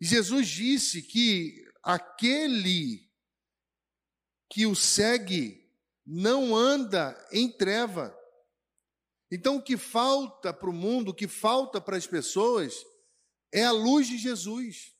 Jesus 0.00 0.48
disse 0.48 1.02
que 1.02 1.62
aquele 1.82 3.08
que 4.48 4.66
o 4.66 4.74
segue 4.74 5.60
não 6.06 6.56
anda 6.56 7.16
em 7.30 7.48
treva. 7.48 8.16
Então, 9.30 9.56
o 9.56 9.62
que 9.62 9.76
falta 9.76 10.52
para 10.52 10.68
o 10.68 10.72
mundo, 10.72 11.10
o 11.10 11.14
que 11.14 11.28
falta 11.28 11.80
para 11.80 11.96
as 11.96 12.06
pessoas, 12.06 12.74
é 13.52 13.64
a 13.64 13.70
luz 13.70 14.08
de 14.08 14.18
Jesus. 14.18 14.92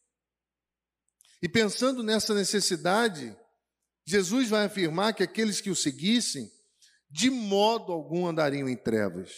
E 1.42 1.48
pensando 1.48 2.02
nessa 2.02 2.34
necessidade, 2.34 3.36
Jesus 4.04 4.48
vai 4.48 4.66
afirmar 4.66 5.14
que 5.14 5.22
aqueles 5.22 5.60
que 5.60 5.70
o 5.70 5.76
seguissem, 5.76 6.50
de 7.10 7.28
modo 7.28 7.92
algum 7.92 8.26
andariam 8.26 8.68
em 8.68 8.76
trevas. 8.76 9.32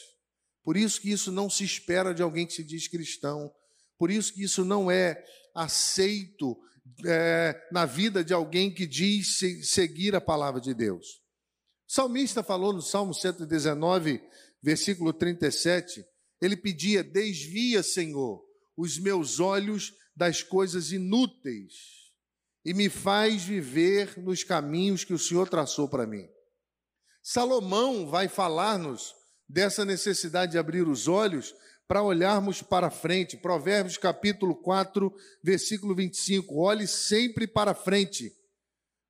Por 0.62 0.76
isso 0.76 1.00
que 1.00 1.10
isso 1.10 1.32
não 1.32 1.48
se 1.48 1.64
espera 1.64 2.14
de 2.14 2.22
alguém 2.22 2.46
que 2.46 2.52
se 2.52 2.62
diz 2.62 2.86
cristão. 2.86 3.52
Por 3.96 4.10
isso 4.10 4.34
que 4.34 4.42
isso 4.42 4.64
não 4.64 4.90
é 4.90 5.24
aceito 5.54 6.56
é, 7.04 7.68
na 7.70 7.86
vida 7.86 8.24
de 8.24 8.32
alguém 8.32 8.72
que 8.72 8.86
diz 8.86 9.38
seguir 9.62 10.14
a 10.14 10.20
palavra 10.20 10.60
de 10.60 10.74
Deus. 10.74 11.22
O 11.88 11.92
salmista 11.92 12.42
falou 12.42 12.72
no 12.72 12.82
Salmo 12.82 13.14
119, 13.14 14.22
versículo 14.62 15.12
37, 15.12 16.04
ele 16.40 16.56
pedia: 16.56 17.04
Desvia, 17.04 17.82
Senhor, 17.82 18.42
os 18.76 18.98
meus 18.98 19.40
olhos 19.40 19.92
das 20.14 20.42
coisas 20.42 20.92
inúteis 20.92 22.02
e 22.64 22.72
me 22.72 22.88
faz 22.88 23.42
viver 23.42 24.18
nos 24.18 24.44
caminhos 24.44 25.04
que 25.04 25.12
o 25.12 25.18
Senhor 25.18 25.48
traçou 25.48 25.88
para 25.88 26.06
mim. 26.06 26.28
Salomão 27.22 28.08
vai 28.08 28.28
falar-nos 28.28 29.14
dessa 29.48 29.84
necessidade 29.84 30.52
de 30.52 30.58
abrir 30.58 30.88
os 30.88 31.08
olhos 31.08 31.54
para 31.92 32.02
olharmos 32.02 32.62
para 32.62 32.88
frente. 32.88 33.36
Provérbios 33.36 33.98
capítulo 33.98 34.54
4, 34.54 35.14
versículo 35.44 35.94
25. 35.94 36.58
Olhe 36.58 36.86
sempre 36.86 37.46
para 37.46 37.74
frente. 37.74 38.34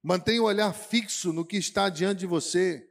Mantenha 0.03 0.43
o 0.43 0.47
olhar 0.47 0.75
fixo 0.75 1.33
no 1.33 1.47
que 1.47 1.57
está 1.57 1.89
diante 1.89 2.19
de 2.19 2.27
você. 2.27 2.85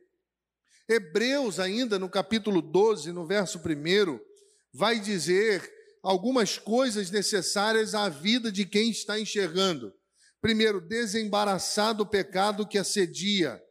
Hebreus, 0.87 1.59
ainda 1.59 1.99
no 1.99 2.07
capítulo 2.07 2.61
12, 2.61 3.11
no 3.11 3.27
verso 3.27 3.59
1, 3.59 4.17
vai 4.73 4.97
dizer 4.97 5.69
algumas 6.01 6.57
coisas 6.57 7.11
necessárias 7.11 7.93
à 7.93 8.07
vida 8.07 8.49
de 8.49 8.65
quem 8.65 8.91
está 8.91 9.19
enxergando. 9.19 9.93
Primeiro, 10.39 10.79
desembaraçar 10.79 11.93
do 11.93 12.05
pecado 12.05 12.65
que 12.65 12.77
assedia 12.77 13.61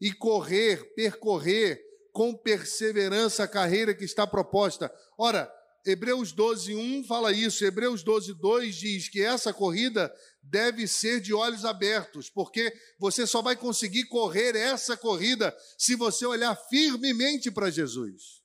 e 0.00 0.12
correr, 0.12 0.94
percorrer 0.94 1.84
com 2.12 2.32
perseverança 2.36 3.42
a 3.42 3.48
carreira 3.48 3.92
que 3.92 4.04
está 4.04 4.28
proposta. 4.28 4.94
Ora, 5.18 5.52
Hebreus 5.86 6.32
12, 6.32 6.74
1 6.74 7.04
fala 7.04 7.32
isso, 7.32 7.64
Hebreus 7.64 8.02
12, 8.02 8.34
2 8.34 8.74
diz 8.74 9.08
que 9.08 9.22
essa 9.22 9.54
corrida 9.54 10.12
deve 10.42 10.88
ser 10.88 11.20
de 11.20 11.32
olhos 11.32 11.64
abertos, 11.64 12.28
porque 12.28 12.76
você 12.98 13.24
só 13.24 13.40
vai 13.40 13.54
conseguir 13.54 14.06
correr 14.06 14.56
essa 14.56 14.96
corrida 14.96 15.56
se 15.78 15.94
você 15.94 16.26
olhar 16.26 16.56
firmemente 16.68 17.52
para 17.52 17.70
Jesus, 17.70 18.42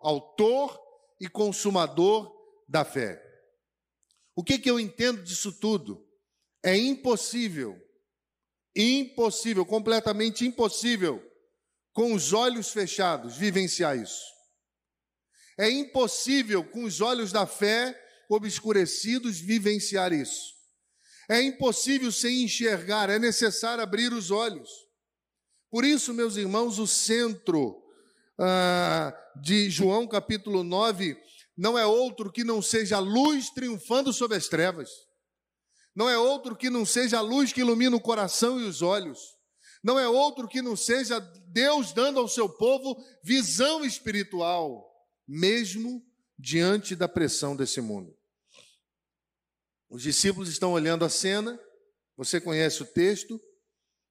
autor 0.00 0.76
e 1.20 1.28
consumador 1.28 2.34
da 2.68 2.84
fé. 2.84 3.22
O 4.34 4.42
que, 4.42 4.58
que 4.58 4.68
eu 4.68 4.80
entendo 4.80 5.22
disso 5.22 5.52
tudo? 5.52 6.04
É 6.64 6.76
impossível, 6.76 7.80
impossível, 8.74 9.64
completamente 9.64 10.44
impossível 10.44 11.22
com 11.92 12.12
os 12.12 12.32
olhos 12.32 12.72
fechados, 12.72 13.36
vivenciar 13.36 13.96
isso. 13.96 14.31
É 15.58 15.70
impossível, 15.70 16.64
com 16.64 16.84
os 16.84 17.00
olhos 17.00 17.32
da 17.32 17.46
fé 17.46 17.98
obscurecidos, 18.28 19.38
vivenciar 19.38 20.12
isso. 20.12 20.54
É 21.28 21.40
impossível 21.40 22.10
sem 22.10 22.42
enxergar, 22.42 23.10
é 23.10 23.18
necessário 23.18 23.82
abrir 23.82 24.12
os 24.12 24.30
olhos. 24.30 24.70
Por 25.70 25.84
isso, 25.84 26.12
meus 26.12 26.36
irmãos, 26.36 26.78
o 26.78 26.86
centro 26.86 27.82
ah, 28.38 29.14
de 29.40 29.70
João 29.70 30.06
capítulo 30.06 30.62
9 30.62 31.16
não 31.56 31.78
é 31.78 31.86
outro 31.86 32.32
que 32.32 32.42
não 32.42 32.60
seja 32.60 32.96
a 32.96 33.00
luz 33.00 33.50
triunfando 33.50 34.12
sobre 34.12 34.36
as 34.36 34.48
trevas. 34.48 34.90
Não 35.94 36.08
é 36.08 36.18
outro 36.18 36.56
que 36.56 36.70
não 36.70 36.86
seja 36.86 37.18
a 37.18 37.22
luz 37.22 37.52
que 37.52 37.60
ilumina 37.60 37.94
o 37.94 38.00
coração 38.00 38.58
e 38.58 38.64
os 38.64 38.80
olhos 38.82 39.18
não 39.82 39.98
é 39.98 40.08
outro 40.08 40.46
que 40.46 40.62
não 40.62 40.76
seja 40.76 41.18
Deus 41.48 41.92
dando 41.92 42.20
ao 42.20 42.28
seu 42.28 42.48
povo 42.48 42.96
visão 43.22 43.84
espiritual, 43.84 44.91
mesmo 45.32 46.06
diante 46.38 46.94
da 46.94 47.08
pressão 47.08 47.56
desse 47.56 47.80
mundo. 47.80 48.14
Os 49.88 50.02
discípulos 50.02 50.50
estão 50.50 50.72
olhando 50.72 51.06
a 51.06 51.08
cena, 51.08 51.58
você 52.14 52.38
conhece 52.38 52.82
o 52.82 52.86
texto, 52.86 53.40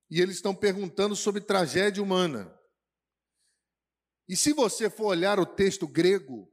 e 0.09 0.19
eles 0.19 0.37
estão 0.37 0.55
perguntando 0.55 1.15
sobre 1.15 1.39
tragédia 1.39 2.01
humana. 2.01 2.51
E 4.27 4.35
se 4.35 4.51
você 4.51 4.89
for 4.89 5.05
olhar 5.05 5.39
o 5.39 5.45
texto 5.45 5.87
grego, 5.87 6.51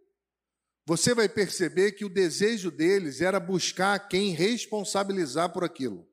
você 0.85 1.15
vai 1.15 1.31
perceber 1.31 1.93
que 1.93 2.05
o 2.05 2.11
desejo 2.11 2.71
deles 2.71 3.23
era 3.23 3.41
buscar 3.41 3.99
quem 4.07 4.33
responsabilizar 4.33 5.51
por 5.51 5.65
aquilo. 5.65 6.07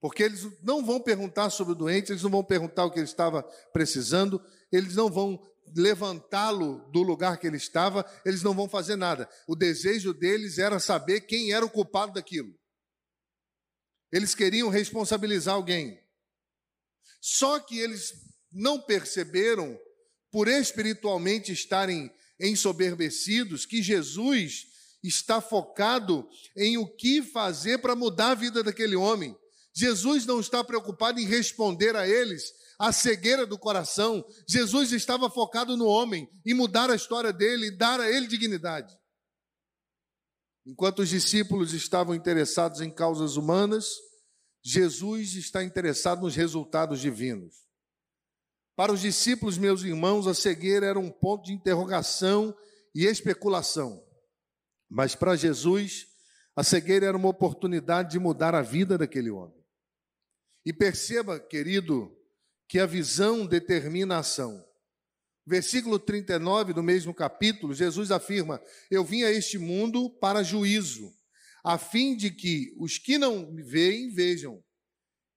Porque 0.00 0.22
eles 0.22 0.46
não 0.62 0.84
vão 0.84 1.00
perguntar 1.00 1.50
sobre 1.50 1.72
o 1.72 1.76
doente, 1.76 2.12
eles 2.12 2.22
não 2.22 2.30
vão 2.30 2.44
perguntar 2.44 2.84
o 2.84 2.90
que 2.90 3.00
ele 3.00 3.06
estava 3.06 3.42
precisando, 3.72 4.40
eles 4.74 4.94
não 4.96 5.08
vão 5.08 5.40
levantá-lo 5.76 6.88
do 6.90 7.02
lugar 7.02 7.38
que 7.38 7.46
ele 7.46 7.56
estava, 7.56 8.04
eles 8.24 8.42
não 8.42 8.54
vão 8.54 8.68
fazer 8.68 8.96
nada. 8.96 9.28
O 9.46 9.56
desejo 9.56 10.12
deles 10.12 10.58
era 10.58 10.78
saber 10.78 11.22
quem 11.22 11.52
era 11.52 11.64
o 11.64 11.70
culpado 11.70 12.14
daquilo. 12.14 12.54
Eles 14.12 14.34
queriam 14.34 14.68
responsabilizar 14.68 15.54
alguém. 15.54 16.00
Só 17.20 17.58
que 17.58 17.78
eles 17.78 18.12
não 18.52 18.80
perceberam, 18.80 19.78
por 20.30 20.48
espiritualmente 20.48 21.52
estarem 21.52 22.12
ensoberbecidos, 22.38 23.64
que 23.64 23.82
Jesus 23.82 24.66
está 25.02 25.40
focado 25.40 26.28
em 26.56 26.78
o 26.78 26.86
que 26.86 27.22
fazer 27.22 27.78
para 27.78 27.96
mudar 27.96 28.32
a 28.32 28.34
vida 28.34 28.62
daquele 28.62 28.96
homem. 28.96 29.36
Jesus 29.72 30.24
não 30.24 30.40
está 30.40 30.62
preocupado 30.62 31.18
em 31.18 31.26
responder 31.26 31.96
a 31.96 32.06
eles 32.06 32.52
a 32.78 32.92
cegueira 32.92 33.46
do 33.46 33.58
coração. 33.58 34.24
Jesus 34.48 34.92
estava 34.92 35.30
focado 35.30 35.76
no 35.76 35.86
homem, 35.86 36.28
em 36.44 36.54
mudar 36.54 36.90
a 36.90 36.94
história 36.94 37.32
dele 37.32 37.66
e 37.66 37.76
dar 37.76 38.00
a 38.00 38.10
ele 38.10 38.26
dignidade. 38.26 38.96
Enquanto 40.66 41.00
os 41.00 41.08
discípulos 41.08 41.72
estavam 41.74 42.14
interessados 42.14 42.80
em 42.80 42.90
causas 42.90 43.36
humanas, 43.36 43.86
Jesus 44.62 45.34
está 45.34 45.62
interessado 45.62 46.22
nos 46.22 46.34
resultados 46.34 47.00
divinos. 47.00 47.54
Para 48.74 48.92
os 48.92 49.02
discípulos, 49.02 49.58
meus 49.58 49.82
irmãos, 49.82 50.26
a 50.26 50.34
cegueira 50.34 50.86
era 50.86 50.98
um 50.98 51.10
ponto 51.10 51.44
de 51.44 51.52
interrogação 51.52 52.56
e 52.94 53.04
especulação. 53.04 54.02
Mas 54.88 55.14
para 55.14 55.36
Jesus, 55.36 56.06
a 56.56 56.64
cegueira 56.64 57.06
era 57.06 57.16
uma 57.16 57.28
oportunidade 57.28 58.12
de 58.12 58.18
mudar 58.18 58.54
a 58.54 58.62
vida 58.62 58.96
daquele 58.96 59.30
homem. 59.30 59.62
E 60.64 60.72
perceba, 60.72 61.38
querido, 61.38 62.10
que 62.68 62.78
a 62.78 62.86
visão 62.86 63.46
determina 63.46 64.16
a 64.16 64.18
ação. 64.18 64.64
Versículo 65.46 65.98
39 65.98 66.72
do 66.72 66.82
mesmo 66.82 67.14
capítulo, 67.14 67.74
Jesus 67.74 68.10
afirma: 68.10 68.60
Eu 68.90 69.04
vim 69.04 69.24
a 69.24 69.30
este 69.30 69.58
mundo 69.58 70.08
para 70.18 70.42
juízo, 70.42 71.12
a 71.62 71.76
fim 71.76 72.16
de 72.16 72.30
que 72.30 72.74
os 72.78 72.96
que 72.96 73.18
não 73.18 73.54
veem 73.54 74.10
vejam, 74.10 74.62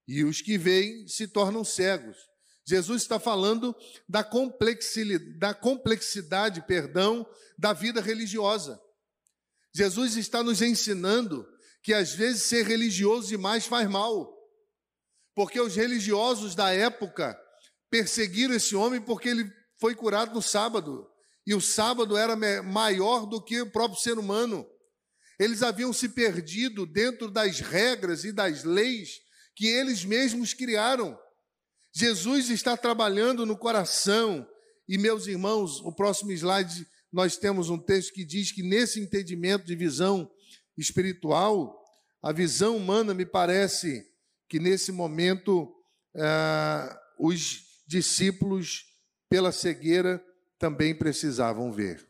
e 0.08 0.24
os 0.24 0.42
que 0.42 0.58
veem 0.58 1.08
se 1.08 1.28
tornam 1.28 1.64
cegos. 1.64 2.18
Jesus 2.66 3.02
está 3.02 3.20
falando 3.20 3.76
da 4.08 4.24
complexidade, 4.24 5.38
da 5.38 5.54
complexidade, 5.54 6.66
perdão, 6.66 7.26
da 7.58 7.74
vida 7.74 8.02
religiosa. 8.02 8.80
Jesus 9.74 10.16
está 10.16 10.42
nos 10.42 10.62
ensinando 10.62 11.46
que 11.84 11.94
às 11.94 12.14
vezes 12.14 12.44
ser 12.44 12.66
religioso 12.66 13.28
demais 13.28 13.66
faz 13.66 13.90
mal 13.90 14.37
porque 15.38 15.62
os 15.62 15.76
religiosos 15.76 16.56
da 16.56 16.74
época 16.74 17.40
perseguiram 17.92 18.56
esse 18.56 18.76
homem 18.76 19.00
porque 19.00 19.30
ele 19.30 19.48
foi 19.80 19.94
curado 19.94 20.34
no 20.34 20.42
sábado. 20.42 21.08
E 21.46 21.54
o 21.54 21.62
sábado 21.62 22.18
era 22.18 22.36
maior 22.64 23.28
do 23.28 23.40
que 23.40 23.62
o 23.62 23.70
próprio 23.70 24.02
ser 24.02 24.18
humano. 24.18 24.68
Eles 25.40 25.62
haviam 25.62 25.94
se 25.94 26.10
perdido 26.10 26.88
dentro 26.88 27.30
das 27.30 27.60
regras 27.60 28.24
e 28.24 28.32
das 28.32 28.64
leis 28.64 29.20
que 29.56 29.68
eles 29.68 30.04
mesmos 30.04 30.56
criaram. 30.56 31.16
Jesus 31.94 32.50
está 32.50 32.76
trabalhando 32.76 33.46
no 33.46 33.56
coração. 33.56 34.44
E, 34.90 34.98
meus 34.98 35.28
irmãos, 35.28 35.82
o 35.82 35.94
próximo 35.94 36.32
slide, 36.32 36.88
nós 37.14 37.38
temos 37.38 37.70
um 37.70 37.78
texto 37.78 38.12
que 38.12 38.26
diz 38.26 38.52
que 38.52 38.64
nesse 38.64 39.00
entendimento 39.00 39.68
de 39.68 39.76
visão 39.76 40.28
espiritual, 40.76 41.80
a 42.24 42.32
visão 42.32 42.76
humana 42.76 43.14
me 43.14 43.24
parece 43.24 44.04
que 44.48 44.60
nesse 44.60 44.92
momento 44.92 45.74
ah, 46.16 47.00
os 47.20 47.84
discípulos, 47.88 48.86
pela 49.30 49.52
cegueira, 49.52 50.24
também 50.58 50.96
precisavam 50.96 51.72
ver. 51.72 52.08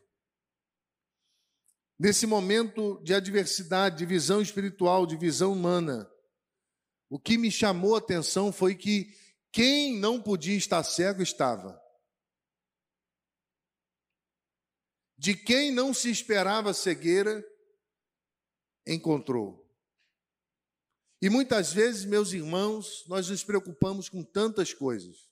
Nesse 1.98 2.26
momento 2.26 3.00
de 3.02 3.12
adversidade, 3.12 3.98
de 3.98 4.06
visão 4.06 4.40
espiritual, 4.40 5.04
de 5.04 5.16
visão 5.16 5.52
humana, 5.52 6.08
o 7.10 7.18
que 7.18 7.36
me 7.36 7.50
chamou 7.50 7.94
a 7.94 7.98
atenção 7.98 8.52
foi 8.52 8.74
que 8.74 9.12
quem 9.50 9.98
não 9.98 10.20
podia 10.20 10.56
estar 10.56 10.82
cego 10.84 11.22
estava. 11.22 11.80
De 15.16 15.34
quem 15.34 15.72
não 15.72 15.92
se 15.92 16.10
esperava 16.10 16.72
cegueira, 16.72 17.44
encontrou. 18.86 19.67
E 21.20 21.28
muitas 21.28 21.72
vezes, 21.72 22.04
meus 22.04 22.32
irmãos, 22.32 23.04
nós 23.08 23.28
nos 23.28 23.42
preocupamos 23.42 24.08
com 24.08 24.22
tantas 24.22 24.72
coisas. 24.72 25.28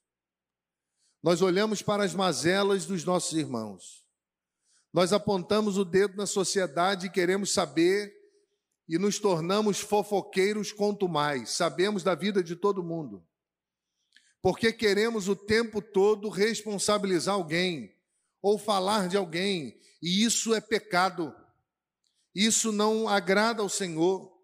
Nós 1.23 1.43
olhamos 1.43 1.83
para 1.83 2.05
as 2.05 2.15
mazelas 2.15 2.87
dos 2.87 3.05
nossos 3.05 3.37
irmãos. 3.39 4.05
Nós 4.93 5.13
apontamos 5.13 5.77
o 5.77 5.85
dedo 5.85 6.17
na 6.17 6.27
sociedade 6.27 7.07
e 7.07 7.11
queremos 7.11 7.53
saber 7.53 8.15
e 8.89 8.99
nos 8.99 9.19
tornamos 9.19 9.81
fofoqueiros 9.81 10.73
quanto 10.73 11.09
mais. 11.09 11.51
Sabemos 11.51 12.03
da 12.03 12.15
vida 12.15 12.43
de 12.43 12.57
todo 12.57 12.83
mundo. 12.83 13.27
Porque 14.41 14.73
queremos 14.73 15.29
o 15.29 15.35
tempo 15.35 15.83
todo 15.83 16.29
responsabilizar 16.29 17.35
alguém 17.35 17.93
ou 18.41 18.59
falar 18.59 19.09
de 19.09 19.17
alguém, 19.17 19.77
e 20.01 20.23
isso 20.23 20.55
é 20.55 20.61
pecado. 20.61 21.35
Isso 22.33 22.71
não 22.71 23.09
agrada 23.09 23.61
ao 23.61 23.69
Senhor. 23.69 24.36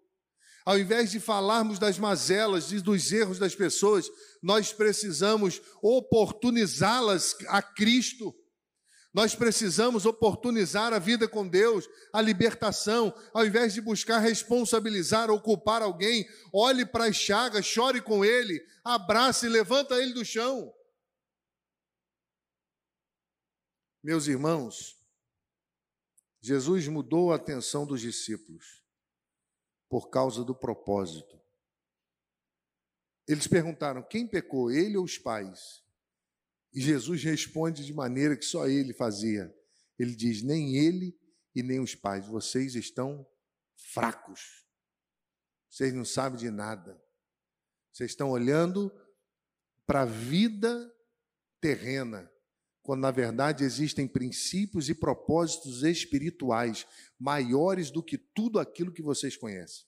Ao 0.65 0.79
invés 0.79 1.11
de 1.11 1.19
falarmos 1.19 1.77
das 1.77 1.99
mazelas 1.99 2.71
e 2.71 2.79
dos 2.79 3.11
erros 3.11 3.37
das 3.37 3.53
pessoas, 3.53 4.09
nós 4.41 4.71
precisamos 4.71 5.61
oportunizá-las 5.81 7.35
a 7.47 7.61
Cristo. 7.61 8.33
Nós 9.13 9.35
precisamos 9.35 10.05
oportunizar 10.05 10.93
a 10.93 10.99
vida 10.99 11.27
com 11.27 11.47
Deus, 11.47 11.87
a 12.11 12.21
libertação, 12.21 13.13
ao 13.33 13.45
invés 13.45 13.73
de 13.73 13.81
buscar 13.81 14.19
responsabilizar 14.19 15.29
ou 15.29 15.39
culpar 15.39 15.83
alguém, 15.83 16.27
olhe 16.51 16.85
para 16.85 17.05
as 17.05 17.15
chagas, 17.15 17.65
chore 17.65 18.01
com 18.01 18.25
ele, 18.25 18.65
abrace 18.83 19.45
e 19.45 19.49
levanta 19.49 20.01
ele 20.01 20.13
do 20.13 20.25
chão. 20.25 20.73
Meus 24.01 24.27
irmãos, 24.27 24.97
Jesus 26.41 26.87
mudou 26.87 27.31
a 27.31 27.35
atenção 27.35 27.85
dos 27.85 28.01
discípulos 28.01 28.82
por 29.93 30.09
causa 30.09 30.43
do 30.43 30.55
propósito. 30.55 31.39
Eles 33.27 33.45
perguntaram: 33.45 34.01
quem 34.01 34.27
pecou, 34.27 34.71
ele 34.71 34.97
ou 34.97 35.03
os 35.03 35.19
pais? 35.19 35.83
E 36.73 36.81
Jesus 36.81 37.23
responde 37.23 37.85
de 37.85 37.93
maneira 37.93 38.35
que 38.35 38.43
só 38.43 38.67
ele 38.67 38.91
fazia. 38.91 39.55
Ele 39.99 40.15
diz: 40.15 40.41
nem 40.41 40.77
ele 40.77 41.15
e 41.53 41.61
nem 41.61 41.79
os 41.79 41.93
pais, 41.93 42.25
vocês 42.25 42.73
estão 42.73 43.23
fracos. 43.93 44.65
Vocês 45.69 45.93
não 45.93 46.03
sabem 46.03 46.39
de 46.39 46.49
nada. 46.49 46.99
Vocês 47.91 48.09
estão 48.09 48.31
olhando 48.31 48.91
para 49.85 50.01
a 50.01 50.05
vida 50.05 50.91
terrena, 51.61 52.32
quando 52.83 53.01
na 53.01 53.11
verdade 53.11 53.63
existem 53.63 54.07
princípios 54.07 54.89
e 54.89 54.93
propósitos 54.93 55.83
espirituais 55.83 56.85
maiores 57.17 57.89
do 57.89 58.03
que 58.03 58.17
tudo 58.17 58.59
aquilo 58.59 58.91
que 58.91 59.01
vocês 59.01 59.37
conhecem. 59.37 59.85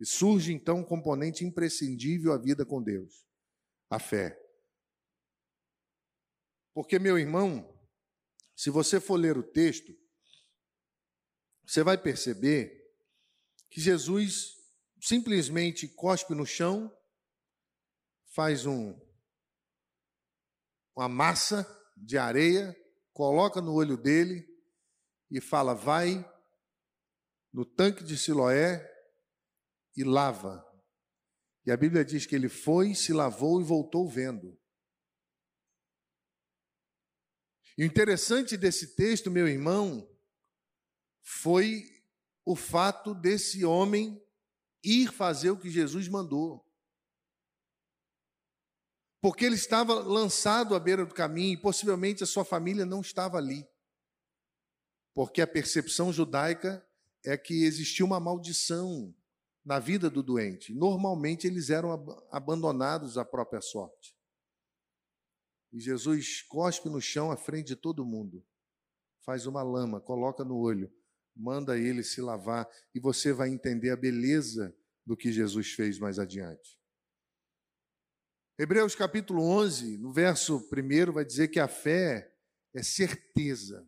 E 0.00 0.04
surge 0.04 0.52
então 0.52 0.80
um 0.80 0.84
componente 0.84 1.44
imprescindível 1.44 2.32
à 2.32 2.38
vida 2.38 2.66
com 2.66 2.82
Deus: 2.82 3.24
a 3.88 4.00
fé. 4.00 4.38
Porque, 6.74 6.98
meu 6.98 7.18
irmão, 7.18 7.72
se 8.54 8.68
você 8.68 9.00
for 9.00 9.16
ler 9.16 9.38
o 9.38 9.42
texto, 9.42 9.96
você 11.64 11.82
vai 11.82 11.96
perceber 11.96 12.84
que 13.70 13.80
Jesus 13.80 14.56
simplesmente 15.00 15.88
cospe 15.88 16.34
no 16.34 16.44
chão, 16.44 16.94
faz 18.34 18.66
um, 18.66 18.98
uma 20.96 21.08
massa 21.08 21.66
de 21.94 22.16
areia, 22.16 22.74
coloca 23.12 23.60
no 23.60 23.74
olho 23.74 23.96
dele 23.96 24.48
e 25.30 25.40
fala: 25.40 25.74
vai 25.74 26.24
no 27.52 27.64
tanque 27.64 28.02
de 28.02 28.16
Siloé 28.16 28.84
e 29.94 30.02
lava. 30.02 30.64
E 31.64 31.70
a 31.70 31.76
Bíblia 31.76 32.04
diz 32.04 32.24
que 32.26 32.34
ele 32.34 32.48
foi, 32.48 32.94
se 32.94 33.12
lavou 33.12 33.60
e 33.60 33.64
voltou 33.64 34.08
vendo. 34.08 34.58
E 37.76 37.82
o 37.82 37.86
interessante 37.86 38.56
desse 38.56 38.96
texto, 38.96 39.30
meu 39.30 39.46
irmão, 39.46 40.08
foi 41.20 41.84
o 42.44 42.56
fato 42.56 43.14
desse 43.14 43.64
homem 43.64 44.22
ir 44.82 45.12
fazer 45.12 45.50
o 45.50 45.58
que 45.58 45.68
Jesus 45.68 46.08
mandou. 46.08 46.65
Porque 49.26 49.44
ele 49.44 49.56
estava 49.56 49.92
lançado 49.92 50.72
à 50.72 50.78
beira 50.78 51.04
do 51.04 51.12
caminho 51.12 51.54
e 51.54 51.60
possivelmente 51.60 52.22
a 52.22 52.26
sua 52.26 52.44
família 52.44 52.86
não 52.86 53.00
estava 53.00 53.38
ali. 53.38 53.66
Porque 55.12 55.42
a 55.42 55.46
percepção 55.48 56.12
judaica 56.12 56.86
é 57.24 57.36
que 57.36 57.64
existia 57.64 58.06
uma 58.06 58.20
maldição 58.20 59.12
na 59.64 59.80
vida 59.80 60.08
do 60.08 60.22
doente. 60.22 60.72
Normalmente 60.72 61.44
eles 61.44 61.70
eram 61.70 61.90
abandonados 62.30 63.18
à 63.18 63.24
própria 63.24 63.60
sorte. 63.60 64.16
E 65.72 65.80
Jesus 65.80 66.42
cospe 66.42 66.88
no 66.88 67.00
chão 67.00 67.32
à 67.32 67.36
frente 67.36 67.66
de 67.66 67.74
todo 67.74 68.06
mundo, 68.06 68.46
faz 69.22 69.44
uma 69.44 69.64
lama, 69.64 70.00
coloca 70.00 70.44
no 70.44 70.56
olho, 70.56 70.88
manda 71.34 71.76
ele 71.76 72.04
se 72.04 72.20
lavar, 72.20 72.68
e 72.94 73.00
você 73.00 73.32
vai 73.32 73.48
entender 73.48 73.90
a 73.90 73.96
beleza 73.96 74.72
do 75.04 75.16
que 75.16 75.32
Jesus 75.32 75.72
fez 75.72 75.98
mais 75.98 76.16
adiante. 76.16 76.78
Hebreus 78.58 78.94
capítulo 78.94 79.42
11, 79.42 79.98
no 79.98 80.10
verso 80.10 80.56
1, 80.72 81.12
vai 81.12 81.26
dizer 81.26 81.48
que 81.48 81.60
a 81.60 81.68
fé 81.68 82.34
é 82.74 82.82
certeza 82.82 83.86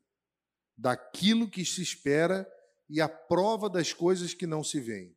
daquilo 0.77 1.51
que 1.51 1.65
se 1.65 1.81
espera 1.81 2.47
e 2.87 3.01
a 3.01 3.09
prova 3.09 3.71
das 3.71 3.95
coisas 3.95 4.35
que 4.35 4.47
não 4.47 4.63
se 4.63 4.79
veem. 4.79 5.17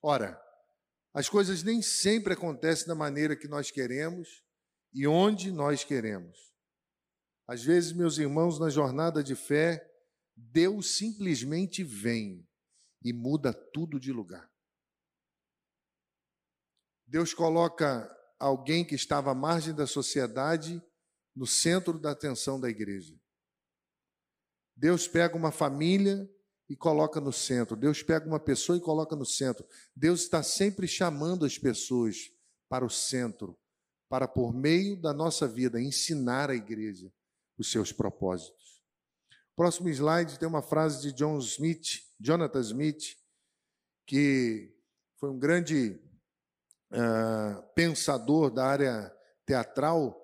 Ora, 0.00 0.40
as 1.12 1.28
coisas 1.28 1.62
nem 1.62 1.82
sempre 1.82 2.32
acontecem 2.32 2.86
da 2.86 2.94
maneira 2.94 3.36
que 3.36 3.46
nós 3.46 3.70
queremos 3.70 4.42
e 4.94 5.06
onde 5.06 5.52
nós 5.52 5.84
queremos. 5.84 6.38
Às 7.46 7.62
vezes, 7.62 7.92
meus 7.92 8.16
irmãos, 8.16 8.58
na 8.58 8.70
jornada 8.70 9.22
de 9.22 9.34
fé, 9.34 9.86
Deus 10.34 10.96
simplesmente 10.96 11.84
vem 11.84 12.48
e 13.04 13.12
muda 13.12 13.52
tudo 13.52 14.00
de 14.00 14.10
lugar. 14.10 14.50
Deus 17.06 17.34
coloca 17.34 18.10
alguém 18.42 18.84
que 18.84 18.96
estava 18.96 19.30
à 19.30 19.34
margem 19.34 19.72
da 19.72 19.86
sociedade 19.86 20.82
no 21.34 21.46
centro 21.46 21.98
da 21.98 22.10
atenção 22.10 22.60
da 22.60 22.68
igreja. 22.68 23.14
Deus 24.76 25.06
pega 25.06 25.36
uma 25.36 25.52
família 25.52 26.28
e 26.68 26.74
coloca 26.74 27.20
no 27.20 27.32
centro. 27.32 27.76
Deus 27.76 28.02
pega 28.02 28.26
uma 28.26 28.40
pessoa 28.40 28.76
e 28.76 28.80
coloca 28.80 29.14
no 29.14 29.24
centro. 29.24 29.64
Deus 29.94 30.22
está 30.22 30.42
sempre 30.42 30.88
chamando 30.88 31.44
as 31.44 31.56
pessoas 31.56 32.32
para 32.68 32.84
o 32.84 32.90
centro, 32.90 33.56
para, 34.08 34.26
por 34.26 34.52
meio 34.52 35.00
da 35.00 35.12
nossa 35.12 35.46
vida, 35.46 35.80
ensinar 35.80 36.50
a 36.50 36.54
igreja 36.54 37.12
os 37.56 37.70
seus 37.70 37.92
propósitos. 37.92 38.82
Próximo 39.54 39.88
slide 39.88 40.38
tem 40.38 40.48
uma 40.48 40.62
frase 40.62 41.00
de 41.02 41.12
John 41.12 41.38
Smith, 41.38 42.02
Jonathan 42.18 42.60
Smith, 42.60 43.16
que 44.06 44.74
foi 45.20 45.30
um 45.30 45.38
grande 45.38 46.00
uh, 46.92 47.62
pensador 47.74 48.50
da 48.50 48.66
área 48.66 49.12
teatral, 49.44 50.18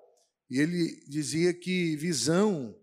e 0.49 0.59
ele 0.59 1.03
dizia 1.07 1.53
que 1.53 1.95
visão 1.95 2.75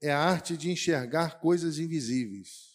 é 0.00 0.10
a 0.10 0.18
arte 0.18 0.56
de 0.56 0.70
enxergar 0.70 1.40
coisas 1.40 1.78
invisíveis. 1.78 2.72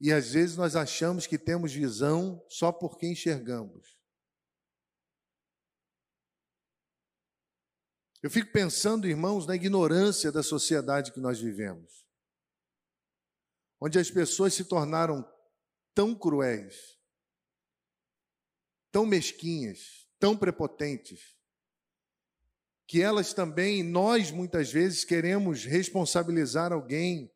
E 0.00 0.12
às 0.12 0.32
vezes 0.32 0.56
nós 0.56 0.74
achamos 0.74 1.26
que 1.26 1.38
temos 1.38 1.72
visão 1.72 2.44
só 2.48 2.72
porque 2.72 3.06
enxergamos. 3.06 3.96
Eu 8.22 8.30
fico 8.30 8.50
pensando, 8.52 9.06
irmãos, 9.06 9.46
na 9.46 9.54
ignorância 9.54 10.32
da 10.32 10.42
sociedade 10.42 11.12
que 11.12 11.20
nós 11.20 11.38
vivemos, 11.38 12.06
onde 13.80 13.98
as 13.98 14.10
pessoas 14.10 14.54
se 14.54 14.64
tornaram 14.64 15.30
tão 15.94 16.14
cruéis, 16.14 16.98
tão 18.94 19.04
mesquinhas, 19.04 20.06
tão 20.20 20.36
prepotentes, 20.36 21.36
que 22.86 23.02
elas 23.02 23.34
também, 23.34 23.82
nós 23.82 24.30
muitas 24.30 24.70
vezes 24.70 25.04
queremos 25.04 25.64
responsabilizar 25.64 26.72
alguém 26.72 27.28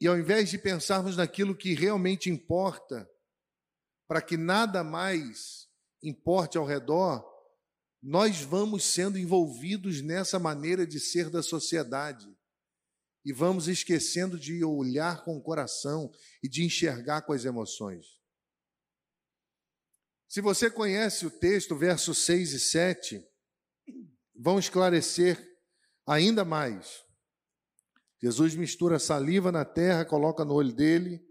e 0.00 0.06
ao 0.06 0.18
invés 0.18 0.48
de 0.48 0.56
pensarmos 0.56 1.18
naquilo 1.18 1.54
que 1.54 1.74
realmente 1.74 2.30
importa, 2.30 3.06
para 4.06 4.22
que 4.22 4.38
nada 4.38 4.82
mais 4.82 5.68
importe 6.02 6.56
ao 6.56 6.64
redor, 6.64 7.22
nós 8.02 8.40
vamos 8.40 8.82
sendo 8.82 9.18
envolvidos 9.18 10.00
nessa 10.00 10.38
maneira 10.38 10.86
de 10.86 10.98
ser 10.98 11.28
da 11.28 11.42
sociedade, 11.42 12.34
e 13.26 13.30
vamos 13.30 13.68
esquecendo 13.68 14.40
de 14.40 14.64
olhar 14.64 15.22
com 15.22 15.36
o 15.36 15.42
coração 15.42 16.10
e 16.42 16.48
de 16.48 16.64
enxergar 16.64 17.20
com 17.20 17.34
as 17.34 17.44
emoções. 17.44 18.17
Se 20.28 20.42
você 20.42 20.70
conhece 20.70 21.24
o 21.24 21.30
texto, 21.30 21.74
versos 21.74 22.18
6 22.18 22.52
e 22.52 22.60
7, 22.60 23.26
vão 24.36 24.58
esclarecer 24.58 25.42
ainda 26.06 26.44
mais. 26.44 27.02
Jesus 28.20 28.54
mistura 28.54 28.98
saliva 28.98 29.50
na 29.50 29.64
terra, 29.64 30.04
coloca 30.04 30.44
no 30.44 30.52
olho 30.52 30.72
dele 30.72 31.26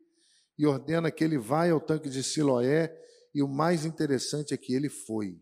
e 0.57 0.65
ordena 0.65 1.11
que 1.11 1.23
ele 1.23 1.37
vá 1.37 1.69
ao 1.69 1.79
tanque 1.79 2.09
de 2.09 2.23
Siloé, 2.23 2.91
e 3.35 3.43
o 3.43 3.47
mais 3.47 3.85
interessante 3.85 4.55
é 4.55 4.57
que 4.57 4.73
ele 4.73 4.89
foi. 4.89 5.39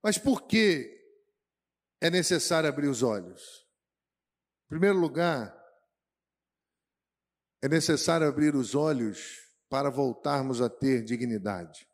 Mas 0.00 0.16
por 0.16 0.46
que 0.46 0.96
é 2.00 2.08
necessário 2.08 2.68
abrir 2.68 2.86
os 2.86 3.02
olhos? 3.02 3.66
Em 4.66 4.68
primeiro 4.68 4.98
lugar, 4.98 5.52
é 7.60 7.68
necessário 7.68 8.28
abrir 8.28 8.54
os 8.54 8.76
olhos 8.76 9.49
para 9.70 9.88
voltarmos 9.88 10.60
a 10.60 10.68
ter 10.68 11.04
dignidade. 11.04 11.88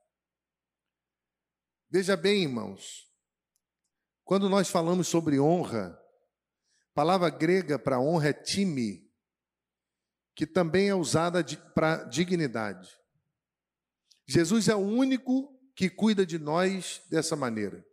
Veja 1.90 2.16
bem, 2.16 2.42
irmãos, 2.42 3.06
quando 4.25 4.49
nós 4.49 4.68
falamos 4.68 5.06
sobre 5.06 5.38
honra, 5.38 5.97
palavra 6.95 7.28
grega 7.28 7.78
para 7.78 8.00
honra 8.00 8.30
é 8.30 8.33
time, 8.33 9.09
que 10.35 10.47
também 10.47 10.88
é 10.88 10.95
usada 10.95 11.45
para 11.75 12.04
dignidade. 12.04 12.99
Jesus 14.26 14.68
é 14.68 14.75
o 14.75 14.80
único 14.80 15.54
que 15.75 15.90
cuida 15.90 16.25
de 16.25 16.38
nós 16.38 17.02
dessa 17.11 17.37
maneira. 17.37 17.87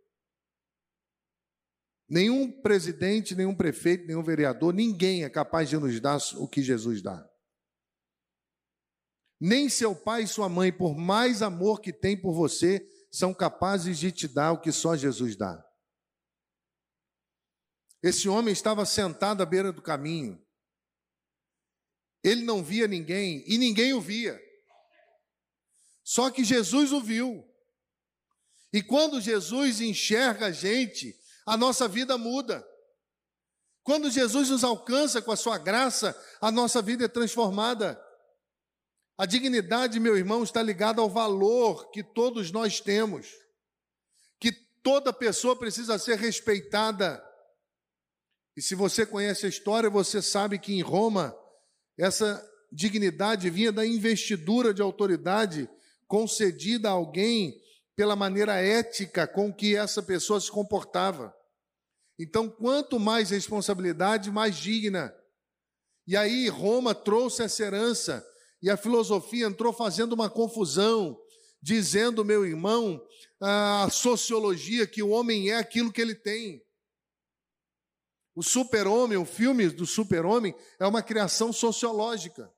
Nenhum 2.07 2.49
presidente, 2.61 3.35
nenhum 3.35 3.55
prefeito, 3.55 4.07
nenhum 4.07 4.23
vereador, 4.23 4.73
ninguém 4.73 5.23
é 5.23 5.29
capaz 5.29 5.69
de 5.69 5.77
nos 5.77 5.99
dar 5.99 6.19
o 6.37 6.47
que 6.47 6.63
Jesus 6.63 7.01
dá. 7.01 7.29
Nem 9.45 9.67
seu 9.67 9.93
pai 9.93 10.23
e 10.23 10.27
sua 10.27 10.47
mãe, 10.47 10.71
por 10.71 10.95
mais 10.95 11.41
amor 11.41 11.81
que 11.81 11.91
tem 11.91 12.15
por 12.15 12.33
você, 12.33 12.89
são 13.11 13.33
capazes 13.33 13.99
de 13.99 14.09
te 14.09 14.25
dar 14.25 14.53
o 14.53 14.61
que 14.61 14.71
só 14.71 14.95
Jesus 14.95 15.35
dá. 15.35 15.61
Esse 18.01 18.29
homem 18.29 18.53
estava 18.53 18.85
sentado 18.85 19.43
à 19.43 19.45
beira 19.45 19.73
do 19.73 19.81
caminho. 19.81 20.41
Ele 22.23 22.45
não 22.45 22.63
via 22.63 22.87
ninguém 22.87 23.43
e 23.45 23.57
ninguém 23.57 23.93
o 23.93 23.99
via. 23.99 24.41
Só 26.05 26.31
que 26.31 26.45
Jesus 26.45 26.93
o 26.93 27.01
viu. 27.01 27.45
E 28.71 28.81
quando 28.81 29.19
Jesus 29.19 29.81
enxerga 29.81 30.45
a 30.45 30.51
gente, 30.51 31.19
a 31.45 31.57
nossa 31.57 31.85
vida 31.85 32.17
muda. 32.17 32.65
Quando 33.83 34.09
Jesus 34.09 34.49
nos 34.49 34.63
alcança 34.63 35.21
com 35.21 35.33
a 35.33 35.35
sua 35.35 35.57
graça, 35.57 36.17
a 36.39 36.49
nossa 36.49 36.81
vida 36.81 37.03
é 37.03 37.09
transformada. 37.09 38.01
A 39.17 39.25
dignidade, 39.25 39.99
meu 39.99 40.17
irmão, 40.17 40.43
está 40.43 40.61
ligada 40.61 41.01
ao 41.01 41.09
valor 41.09 41.91
que 41.91 42.03
todos 42.03 42.51
nós 42.51 42.79
temos. 42.79 43.27
Que 44.39 44.51
toda 44.51 45.13
pessoa 45.13 45.55
precisa 45.55 45.99
ser 45.99 46.17
respeitada. 46.17 47.23
E 48.57 48.61
se 48.61 48.73
você 48.73 49.05
conhece 49.05 49.45
a 49.45 49.49
história, 49.49 49.89
você 49.89 50.21
sabe 50.21 50.57
que 50.57 50.73
em 50.73 50.81
Roma, 50.81 51.35
essa 51.97 52.43
dignidade 52.71 53.49
vinha 53.49 53.71
da 53.71 53.85
investidura 53.85 54.73
de 54.73 54.81
autoridade 54.81 55.69
concedida 56.07 56.89
a 56.89 56.93
alguém 56.93 57.61
pela 57.95 58.15
maneira 58.15 58.55
ética 58.55 59.27
com 59.27 59.53
que 59.53 59.75
essa 59.75 60.01
pessoa 60.01 60.41
se 60.41 60.51
comportava. 60.51 61.35
Então, 62.17 62.49
quanto 62.49 62.99
mais 62.99 63.29
responsabilidade, 63.29 64.31
mais 64.31 64.55
digna. 64.55 65.13
E 66.07 66.17
aí 66.17 66.49
Roma 66.49 66.95
trouxe 66.95 67.43
essa 67.43 67.63
herança 67.63 68.25
e 68.63 68.69
a 68.69 68.77
filosofia 68.77 69.45
entrou 69.45 69.73
fazendo 69.73 70.13
uma 70.13 70.29
confusão, 70.29 71.19
dizendo, 71.61 72.23
meu 72.23 72.45
irmão, 72.45 73.05
a 73.41 73.89
sociologia 73.91 74.87
que 74.87 75.03
o 75.03 75.09
homem 75.09 75.51
é 75.51 75.57
aquilo 75.57 75.91
que 75.91 75.99
ele 75.99 76.15
tem. 76.15 76.65
O 78.33 78.41
super-homem, 78.41 79.17
o 79.17 79.25
filme 79.25 79.67
do 79.67 79.85
super-homem, 79.85 80.55
é 80.79 80.87
uma 80.87 81.03
criação 81.03 81.51
sociológica, 81.51 82.49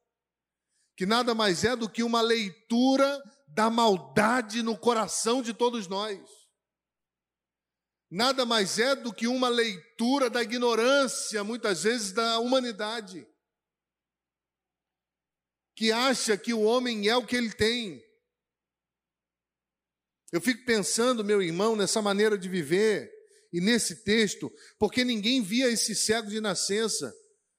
que 0.95 1.07
nada 1.07 1.33
mais 1.33 1.63
é 1.63 1.75
do 1.75 1.89
que 1.89 2.03
uma 2.03 2.21
leitura 2.21 3.19
da 3.47 3.67
maldade 3.71 4.61
no 4.61 4.77
coração 4.77 5.41
de 5.41 5.55
todos 5.55 5.87
nós. 5.87 6.21
Nada 8.11 8.45
mais 8.45 8.77
é 8.77 8.95
do 8.95 9.11
que 9.11 9.25
uma 9.25 9.49
leitura 9.49 10.29
da 10.29 10.43
ignorância, 10.43 11.43
muitas 11.43 11.81
vezes, 11.81 12.11
da 12.11 12.37
humanidade, 12.37 13.27
que 15.75 15.91
acha 15.91 16.37
que 16.37 16.53
o 16.53 16.61
homem 16.61 17.07
é 17.07 17.17
o 17.17 17.25
que 17.25 17.35
ele 17.35 17.51
tem. 17.51 18.01
Eu 20.31 20.41
fico 20.41 20.65
pensando, 20.65 21.23
meu 21.23 21.41
irmão, 21.41 21.75
nessa 21.75 22.01
maneira 22.01 22.37
de 22.37 22.49
viver 22.49 23.11
e 23.53 23.61
nesse 23.61 24.03
texto, 24.03 24.51
porque 24.79 25.03
ninguém 25.03 25.41
via 25.41 25.69
esse 25.69 25.95
cego 25.95 26.29
de 26.29 26.41
nascença, 26.41 27.13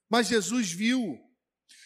mas 0.09 0.27
Jesus 0.27 0.71
viu. 0.71 1.17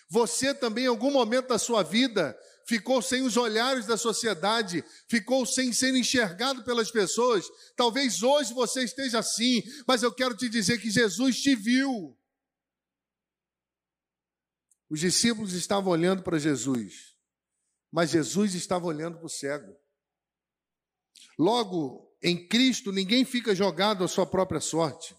Você 0.10 0.54
também, 0.54 0.86
em 0.86 0.88
algum 0.88 1.12
momento 1.12 1.48
da 1.48 1.58
sua 1.58 1.84
vida, 1.84 2.38
ficou 2.68 3.02
sem 3.02 3.22
os 3.22 3.38
olhares 3.38 3.86
da 3.86 3.96
sociedade, 3.96 4.84
ficou 5.10 5.46
sem 5.46 5.72
ser 5.72 5.96
enxergado 5.96 6.64
pelas 6.64 6.92
pessoas. 6.92 7.46
Talvez 7.76 8.22
hoje 8.22 8.54
você 8.54 8.84
esteja 8.84 9.20
assim, 9.20 9.64
mas 9.88 10.04
eu 10.04 10.12
quero 10.12 10.36
te 10.36 10.50
dizer 10.50 10.80
que 10.80 10.90
Jesus 10.90 11.42
te 11.42 11.56
viu. 11.56 12.18
Os 14.92 15.00
discípulos 15.00 15.54
estavam 15.54 15.90
olhando 15.90 16.22
para 16.22 16.38
Jesus, 16.38 17.16
mas 17.90 18.10
Jesus 18.10 18.54
estava 18.56 18.86
olhando 18.86 19.16
para 19.16 19.26
o 19.26 19.30
cego. 19.30 19.74
Logo, 21.40 22.14
em 22.22 22.46
Cristo, 22.46 22.92
ninguém 22.92 23.24
fica 23.24 23.56
jogado 23.56 24.04
à 24.04 24.08
sua 24.10 24.26
própria 24.26 24.60
sorte. 24.60 25.16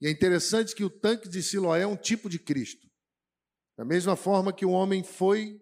E 0.00 0.06
é 0.06 0.10
interessante 0.12 0.72
que 0.72 0.84
o 0.84 0.88
tanque 0.88 1.28
de 1.28 1.42
Siloé 1.42 1.80
é 1.82 1.86
um 1.86 1.96
tipo 1.96 2.30
de 2.30 2.38
Cristo. 2.38 2.88
Da 3.76 3.84
mesma 3.84 4.14
forma 4.14 4.52
que 4.52 4.64
o 4.64 4.70
homem 4.70 5.02
foi 5.02 5.60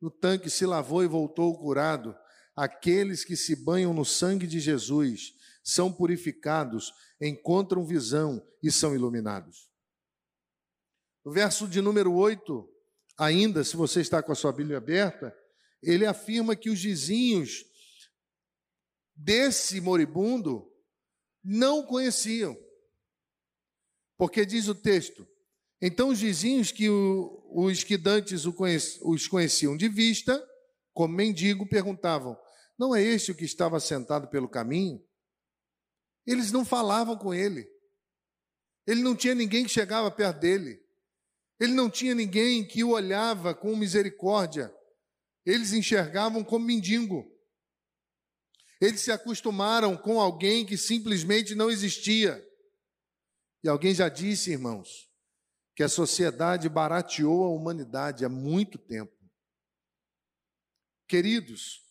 no 0.00 0.10
tanque, 0.10 0.48
se 0.48 0.64
lavou 0.64 1.04
e 1.04 1.06
voltou 1.06 1.58
curado, 1.58 2.16
aqueles 2.56 3.26
que 3.26 3.36
se 3.36 3.54
banham 3.54 3.92
no 3.92 4.06
sangue 4.06 4.46
de 4.46 4.58
Jesus 4.58 5.34
são 5.62 5.92
purificados, 5.92 6.94
encontram 7.20 7.84
visão 7.84 8.42
e 8.62 8.72
são 8.72 8.94
iluminados. 8.94 9.69
No 11.24 11.32
verso 11.32 11.68
de 11.68 11.80
número 11.80 12.12
8, 12.14 12.68
ainda, 13.18 13.62
se 13.62 13.76
você 13.76 14.00
está 14.00 14.22
com 14.22 14.32
a 14.32 14.34
sua 14.34 14.52
Bíblia 14.52 14.78
aberta, 14.78 15.36
ele 15.82 16.06
afirma 16.06 16.56
que 16.56 16.70
os 16.70 16.82
vizinhos 16.82 17.64
desse 19.14 19.80
moribundo 19.80 20.70
não 21.44 21.84
conheciam. 21.84 22.56
Porque 24.16 24.44
diz 24.44 24.68
o 24.68 24.74
texto: 24.74 25.26
então 25.80 26.10
os 26.10 26.20
vizinhos 26.20 26.70
que 26.70 26.90
o, 26.90 27.42
os 27.54 27.82
que 27.82 27.96
dantes 27.96 28.44
os 28.44 29.26
conheciam 29.26 29.76
de 29.76 29.88
vista, 29.88 30.46
como 30.92 31.14
mendigo, 31.14 31.66
perguntavam: 31.66 32.36
Não 32.78 32.94
é 32.94 33.02
este 33.02 33.32
o 33.32 33.34
que 33.34 33.44
estava 33.44 33.80
sentado 33.80 34.28
pelo 34.28 34.48
caminho? 34.48 35.02
Eles 36.26 36.52
não 36.52 36.64
falavam 36.64 37.16
com 37.16 37.32
ele. 37.32 37.66
Ele 38.86 39.02
não 39.02 39.16
tinha 39.16 39.34
ninguém 39.34 39.64
que 39.64 39.70
chegava 39.70 40.10
perto 40.10 40.40
dele. 40.40 40.80
Ele 41.60 41.74
não 41.74 41.90
tinha 41.90 42.14
ninguém 42.14 42.66
que 42.66 42.82
o 42.82 42.90
olhava 42.90 43.54
com 43.54 43.76
misericórdia. 43.76 44.74
Eles 45.44 45.74
enxergavam 45.74 46.42
como 46.42 46.64
mendigo. 46.64 47.30
Eles 48.80 49.02
se 49.02 49.12
acostumaram 49.12 49.94
com 49.94 50.18
alguém 50.18 50.64
que 50.64 50.78
simplesmente 50.78 51.54
não 51.54 51.70
existia. 51.70 52.42
E 53.62 53.68
alguém 53.68 53.94
já 53.94 54.08
disse, 54.08 54.50
irmãos, 54.50 55.10
que 55.76 55.82
a 55.82 55.88
sociedade 55.88 56.66
barateou 56.66 57.44
a 57.44 57.50
humanidade 57.50 58.24
há 58.24 58.28
muito 58.28 58.78
tempo. 58.78 59.14
Queridos, 61.06 61.82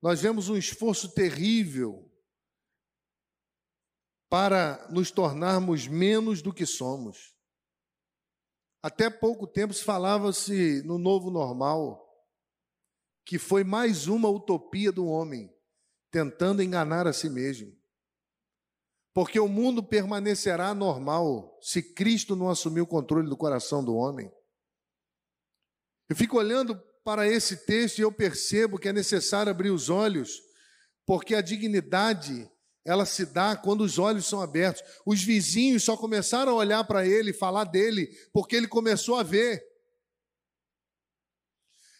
nós 0.00 0.22
vemos 0.22 0.48
um 0.48 0.56
esforço 0.56 1.12
terrível 1.12 2.10
para 4.30 4.88
nos 4.90 5.10
tornarmos 5.10 5.86
menos 5.86 6.40
do 6.40 6.54
que 6.54 6.64
somos. 6.64 7.33
Até 8.84 9.08
pouco 9.08 9.46
tempo 9.46 9.72
se 9.72 9.82
falava-se 9.82 10.82
no 10.82 10.98
novo 10.98 11.30
normal, 11.30 12.06
que 13.24 13.38
foi 13.38 13.64
mais 13.64 14.08
uma 14.08 14.28
utopia 14.28 14.92
do 14.92 15.06
homem, 15.06 15.50
tentando 16.10 16.62
enganar 16.62 17.06
a 17.06 17.12
si 17.14 17.30
mesmo. 17.30 17.74
Porque 19.14 19.40
o 19.40 19.48
mundo 19.48 19.82
permanecerá 19.82 20.74
normal 20.74 21.58
se 21.62 21.82
Cristo 21.82 22.36
não 22.36 22.50
assumir 22.50 22.82
o 22.82 22.86
controle 22.86 23.26
do 23.26 23.38
coração 23.38 23.82
do 23.82 23.94
homem. 23.94 24.30
Eu 26.06 26.14
fico 26.14 26.36
olhando 26.36 26.78
para 27.02 27.26
esse 27.26 27.64
texto 27.64 28.00
e 28.00 28.02
eu 28.02 28.12
percebo 28.12 28.78
que 28.78 28.90
é 28.90 28.92
necessário 28.92 29.50
abrir 29.50 29.70
os 29.70 29.88
olhos, 29.88 30.42
porque 31.06 31.34
a 31.34 31.40
dignidade 31.40 32.46
ela 32.84 33.06
se 33.06 33.24
dá 33.24 33.56
quando 33.56 33.80
os 33.82 33.98
olhos 33.98 34.26
são 34.26 34.40
abertos. 34.40 34.82
Os 35.06 35.22
vizinhos 35.22 35.82
só 35.84 35.96
começaram 35.96 36.52
a 36.52 36.56
olhar 36.56 36.84
para 36.84 37.06
ele, 37.06 37.32
falar 37.32 37.64
dele, 37.64 38.06
porque 38.32 38.54
ele 38.54 38.68
começou 38.68 39.16
a 39.16 39.22
ver. 39.22 39.64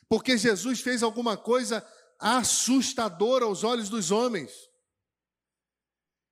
Porque 0.08 0.36
Jesus 0.36 0.80
fez 0.80 1.02
alguma 1.02 1.36
coisa 1.36 1.86
assustadora 2.20 3.46
aos 3.46 3.64
olhos 3.64 3.88
dos 3.88 4.10
homens. 4.10 4.52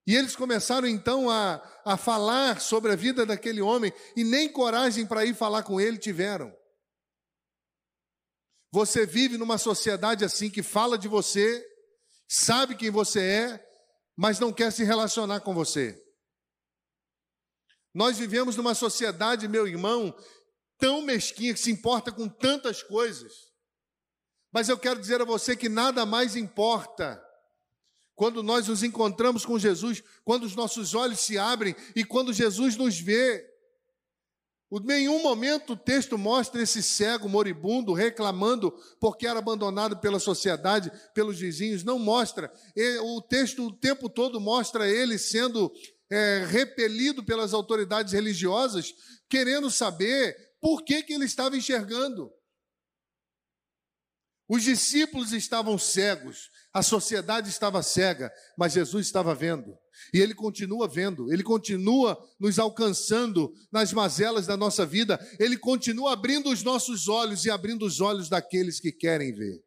E 0.07 0.15
eles 0.15 0.37
começaram 0.37 0.87
então 0.87 1.31
a, 1.31 1.63
a 1.85 1.97
falar 1.97 2.61
sobre 2.61 2.93
a 2.93 2.97
vida 2.97 3.25
daquele 3.25 3.63
homem, 3.63 3.93
e 4.17 4.25
nem 4.25 4.49
coragem 4.49 5.07
para 5.07 5.25
ir 5.25 5.35
falar 5.35 5.63
com 5.63 5.81
ele 5.81 5.97
tiveram. 5.97 6.55
Você 8.71 9.07
vive 9.07 9.39
numa 9.39 9.59
sociedade 9.59 10.25
assim 10.25 10.51
que 10.51 10.63
fala 10.63 10.99
de 10.99 11.07
você, 11.07 11.65
sabe 12.29 12.75
quem 12.75 12.91
você 12.91 13.21
é, 13.21 13.72
mas 14.17 14.39
não 14.39 14.53
quer 14.53 14.71
se 14.73 14.85
relacionar 14.85 15.41
com 15.41 15.55
você. 15.55 16.01
Nós 17.95 18.19
vivemos 18.19 18.57
numa 18.57 18.75
sociedade, 18.75 19.49
meu 19.49 19.67
irmão, 19.67 20.15
tão 20.79 21.03
mesquinha 21.03 21.53
que 21.53 21.61
se 21.61 21.71
importa 21.71 22.11
com 22.11 22.29
tantas 22.29 22.83
coisas. 22.83 23.53
Mas 24.51 24.69
eu 24.69 24.79
quero 24.79 25.01
dizer 25.01 25.21
a 25.21 25.25
você 25.25 25.57
que 25.57 25.69
nada 25.69 26.05
mais 26.05 26.37
importa 26.37 27.23
quando 28.15 28.43
nós 28.43 28.69
nos 28.69 28.83
encontramos 28.83 29.45
com 29.45 29.59
Jesus, 29.59 30.03
quando 30.25 30.45
os 30.45 30.55
nossos 30.55 30.95
olhos 30.95 31.21
se 31.21 31.39
abrem 31.39 31.75
e 31.97 32.05
quando 32.05 32.33
Jesus 32.33 32.77
nos 32.77 32.99
vê. 32.99 33.52
Em 34.73 34.81
nenhum 34.87 35.23
momento 35.23 35.75
o 35.75 35.77
texto 35.77 36.17
mostra 36.17 36.63
esse 36.63 36.83
cego 36.83 37.29
moribundo 37.29 37.93
reclamando 37.93 38.73
porque 38.99 39.27
era 39.27 39.39
abandonado 39.39 39.99
pela 39.99 40.19
sociedade, 40.19 40.91
pelos 41.13 41.39
vizinhos. 41.39 41.85
Não 41.85 41.99
mostra. 41.99 42.51
O 43.03 43.21
texto 43.21 43.67
o 43.67 43.79
tempo 43.79 44.09
todo 44.09 44.41
mostra 44.41 44.89
ele 44.89 45.19
sendo 45.19 45.71
é, 46.11 46.47
repelido 46.47 47.23
pelas 47.23 47.53
autoridades 47.53 48.15
religiosas, 48.15 48.95
querendo 49.29 49.71
saber 49.71 50.35
por 50.59 50.83
que, 50.83 51.03
que 51.03 51.13
ele 51.13 51.27
estava 51.27 51.55
enxergando. 51.55 52.33
Os 54.49 54.63
discípulos 54.63 55.33
estavam 55.33 55.77
cegos, 55.77 56.51
a 56.73 56.83
sociedade 56.83 57.51
estava 57.51 57.83
cega, 57.83 58.33
mas 58.57 58.73
Jesus 58.73 59.07
estava 59.07 59.35
vendo. 59.35 59.77
E 60.13 60.19
Ele 60.19 60.35
continua 60.35 60.89
vendo, 60.89 61.33
Ele 61.33 61.43
continua 61.43 62.19
nos 62.39 62.59
alcançando 62.59 63.53
nas 63.71 63.93
mazelas 63.93 64.47
da 64.47 64.57
nossa 64.57 64.85
vida, 64.87 65.19
Ele 65.39 65.57
continua 65.57 66.13
abrindo 66.13 66.51
os 66.51 66.63
nossos 66.63 67.09
olhos 67.09 67.45
e 67.45 67.51
abrindo 67.51 67.85
os 67.85 68.01
olhos 68.01 68.29
daqueles 68.29 68.81
que 68.81 68.93
querem 68.93 69.33
ver. 69.33 69.63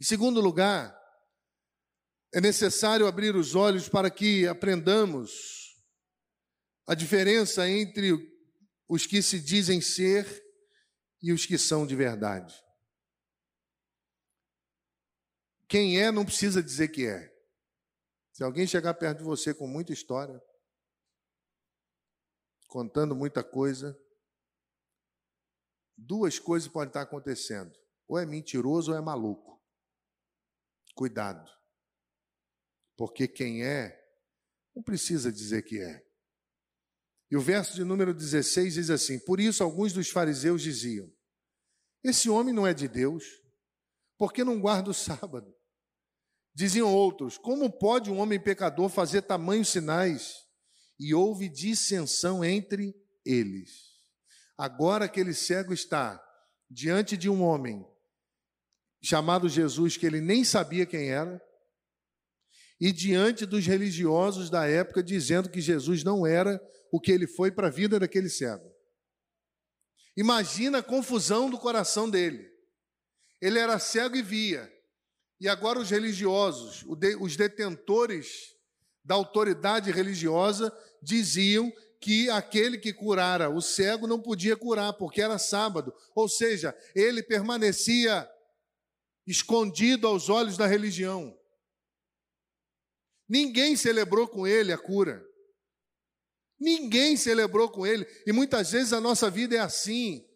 Em 0.00 0.04
segundo 0.04 0.40
lugar, 0.40 0.96
é 2.32 2.40
necessário 2.40 3.06
abrir 3.06 3.34
os 3.34 3.54
olhos 3.54 3.88
para 3.88 4.10
que 4.10 4.46
aprendamos 4.46 5.76
a 6.86 6.94
diferença 6.94 7.68
entre 7.68 8.12
os 8.88 9.06
que 9.06 9.20
se 9.22 9.40
dizem 9.40 9.80
ser 9.80 10.26
e 11.22 11.32
os 11.32 11.44
que 11.44 11.58
são 11.58 11.86
de 11.86 11.96
verdade. 11.96 12.54
Quem 15.68 16.00
é 16.00 16.10
não 16.10 16.24
precisa 16.24 16.62
dizer 16.62 16.88
que 16.88 17.06
é. 17.06 17.37
Se 18.38 18.44
alguém 18.44 18.68
chegar 18.68 18.94
perto 18.94 19.18
de 19.18 19.24
você 19.24 19.52
com 19.52 19.66
muita 19.66 19.92
história, 19.92 20.40
contando 22.68 23.12
muita 23.12 23.42
coisa, 23.42 24.00
duas 25.96 26.38
coisas 26.38 26.68
podem 26.68 26.86
estar 26.86 27.02
acontecendo: 27.02 27.76
ou 28.06 28.16
é 28.16 28.24
mentiroso 28.24 28.92
ou 28.92 28.96
é 28.96 29.00
maluco. 29.00 29.60
Cuidado. 30.94 31.50
Porque 32.96 33.26
quem 33.26 33.64
é, 33.64 34.00
não 34.72 34.84
precisa 34.84 35.32
dizer 35.32 35.62
que 35.62 35.80
é. 35.80 36.06
E 37.32 37.36
o 37.36 37.40
verso 37.40 37.74
de 37.74 37.82
número 37.82 38.14
16 38.14 38.74
diz 38.74 38.88
assim: 38.88 39.18
Por 39.18 39.40
isso 39.40 39.64
alguns 39.64 39.92
dos 39.92 40.10
fariseus 40.10 40.62
diziam: 40.62 41.12
Esse 42.04 42.30
homem 42.30 42.54
não 42.54 42.64
é 42.64 42.72
de 42.72 42.86
Deus, 42.86 43.24
porque 44.16 44.44
não 44.44 44.60
guarda 44.60 44.90
o 44.90 44.94
sábado. 44.94 45.57
Diziam 46.54 46.92
outros: 46.92 47.38
Como 47.38 47.70
pode 47.70 48.10
um 48.10 48.18
homem 48.18 48.40
pecador 48.40 48.88
fazer 48.88 49.22
tamanhos 49.22 49.68
sinais? 49.68 50.34
E 50.98 51.14
houve 51.14 51.48
dissensão 51.48 52.44
entre 52.44 52.94
eles. 53.24 53.88
Agora 54.56 55.04
aquele 55.04 55.32
cego 55.32 55.72
está 55.72 56.20
diante 56.68 57.16
de 57.16 57.30
um 57.30 57.42
homem 57.42 57.86
chamado 59.00 59.48
Jesus, 59.48 59.96
que 59.96 60.04
ele 60.04 60.20
nem 60.20 60.42
sabia 60.42 60.84
quem 60.84 61.10
era, 61.10 61.40
e 62.80 62.92
diante 62.92 63.46
dos 63.46 63.66
religiosos 63.66 64.50
da 64.50 64.66
época, 64.66 65.02
dizendo 65.02 65.48
que 65.48 65.60
Jesus 65.60 66.04
não 66.04 66.26
era 66.26 66.60
o 66.92 67.00
que 67.00 67.10
ele 67.10 67.26
foi 67.26 67.50
para 67.50 67.68
a 67.68 67.70
vida 67.70 67.98
daquele 67.98 68.28
cego. 68.28 68.68
Imagina 70.16 70.78
a 70.78 70.82
confusão 70.82 71.48
do 71.48 71.58
coração 71.58 72.08
dele. 72.10 72.48
Ele 73.40 73.58
era 73.58 73.78
cego 73.78 74.16
e 74.16 74.22
via. 74.22 74.68
E 75.40 75.48
agora 75.48 75.78
os 75.78 75.90
religiosos, 75.90 76.84
os 77.20 77.36
detentores 77.36 78.54
da 79.04 79.14
autoridade 79.14 79.90
religiosa, 79.90 80.76
diziam 81.02 81.72
que 82.00 82.28
aquele 82.30 82.78
que 82.78 82.92
curara 82.92 83.48
o 83.48 83.60
cego 83.60 84.06
não 84.06 84.20
podia 84.20 84.56
curar, 84.56 84.92
porque 84.92 85.20
era 85.20 85.38
sábado. 85.38 85.94
Ou 86.14 86.28
seja, 86.28 86.76
ele 86.94 87.22
permanecia 87.22 88.28
escondido 89.26 90.06
aos 90.06 90.28
olhos 90.28 90.56
da 90.56 90.66
religião. 90.66 91.36
Ninguém 93.28 93.76
celebrou 93.76 94.26
com 94.26 94.46
ele 94.46 94.72
a 94.72 94.78
cura. 94.78 95.24
Ninguém 96.58 97.16
celebrou 97.16 97.68
com 97.68 97.86
ele. 97.86 98.04
E 98.26 98.32
muitas 98.32 98.72
vezes 98.72 98.92
a 98.92 99.00
nossa 99.00 99.30
vida 99.30 99.54
é 99.54 99.60
assim. 99.60 100.26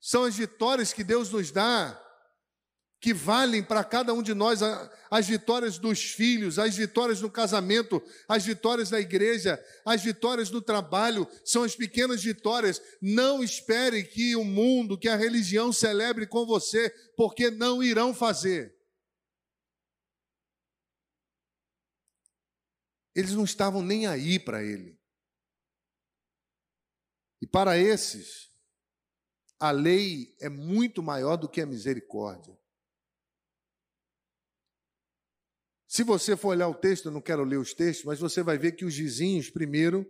São 0.00 0.24
as 0.24 0.36
vitórias 0.36 0.92
que 0.92 1.04
Deus 1.04 1.30
nos 1.30 1.50
dá 1.50 2.04
que 3.00 3.14
valem 3.14 3.62
para 3.62 3.84
cada 3.84 4.12
um 4.12 4.22
de 4.22 4.34
nós 4.34 4.60
as 5.10 5.26
vitórias 5.26 5.78
dos 5.78 6.02
filhos, 6.02 6.58
as 6.58 6.76
vitórias 6.76 7.20
no 7.20 7.30
casamento, 7.30 8.02
as 8.28 8.44
vitórias 8.44 8.90
na 8.90 8.98
igreja, 8.98 9.62
as 9.84 10.02
vitórias 10.02 10.50
no 10.50 10.60
trabalho, 10.60 11.26
são 11.44 11.62
as 11.62 11.76
pequenas 11.76 12.22
vitórias. 12.22 12.82
Não 13.00 13.42
espere 13.42 14.02
que 14.02 14.34
o 14.34 14.44
mundo, 14.44 14.98
que 14.98 15.08
a 15.08 15.16
religião 15.16 15.72
celebre 15.72 16.26
com 16.26 16.44
você, 16.44 16.90
porque 17.16 17.50
não 17.50 17.82
irão 17.82 18.12
fazer. 18.12 18.76
Eles 23.14 23.32
não 23.32 23.44
estavam 23.44 23.82
nem 23.82 24.06
aí 24.06 24.38
para 24.38 24.62
ele. 24.62 24.98
E 27.40 27.46
para 27.46 27.78
esses, 27.78 28.50
a 29.60 29.70
lei 29.70 30.34
é 30.40 30.48
muito 30.48 31.00
maior 31.00 31.36
do 31.36 31.48
que 31.48 31.60
a 31.60 31.66
misericórdia. 31.66 32.57
Se 35.88 36.04
você 36.04 36.36
for 36.36 36.48
olhar 36.48 36.68
o 36.68 36.74
texto, 36.74 37.06
eu 37.06 37.12
não 37.12 37.20
quero 37.22 37.42
ler 37.42 37.58
os 37.58 37.72
textos, 37.72 38.04
mas 38.04 38.20
você 38.20 38.42
vai 38.42 38.58
ver 38.58 38.72
que 38.72 38.84
os 38.84 38.94
vizinhos 38.94 39.48
primeiro 39.48 40.06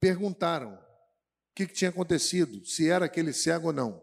perguntaram 0.00 0.74
o 0.74 1.54
que, 1.54 1.64
que 1.64 1.72
tinha 1.72 1.90
acontecido, 1.90 2.66
se 2.66 2.88
era 2.88 3.04
aquele 3.04 3.32
cego 3.32 3.68
ou 3.68 3.72
não. 3.72 4.02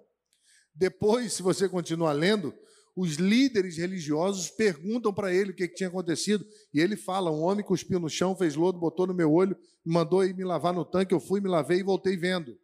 Depois, 0.73 1.33
se 1.33 1.41
você 1.43 1.67
continuar 1.67 2.13
lendo, 2.13 2.57
os 2.95 3.15
líderes 3.15 3.77
religiosos 3.77 4.49
perguntam 4.49 5.13
para 5.13 5.33
ele 5.33 5.51
o 5.51 5.55
que, 5.55 5.67
que, 5.67 5.75
tinha 5.75 5.89
acontecido, 5.89 6.45
e 6.73 6.79
ele 6.79 6.95
fala: 6.95 7.29
um 7.29 7.41
homem 7.41 7.65
cuspiu 7.65 7.99
no 7.99 8.09
chão, 8.09 8.33
fez 8.33 8.55
lodo, 8.55 8.79
botou 8.79 9.05
no 9.05 9.13
meu 9.13 9.33
olho, 9.33 9.57
mandou 9.83 10.23
ir 10.23 10.33
me 10.33 10.45
lavar 10.45 10.73
no 10.73 10.85
tanque, 10.85 11.13
eu 11.13 11.19
fui, 11.19 11.41
me 11.41 11.49
lavei 11.49 11.79
e 11.79 11.83
voltei 11.83 12.15
vendo. 12.15 12.57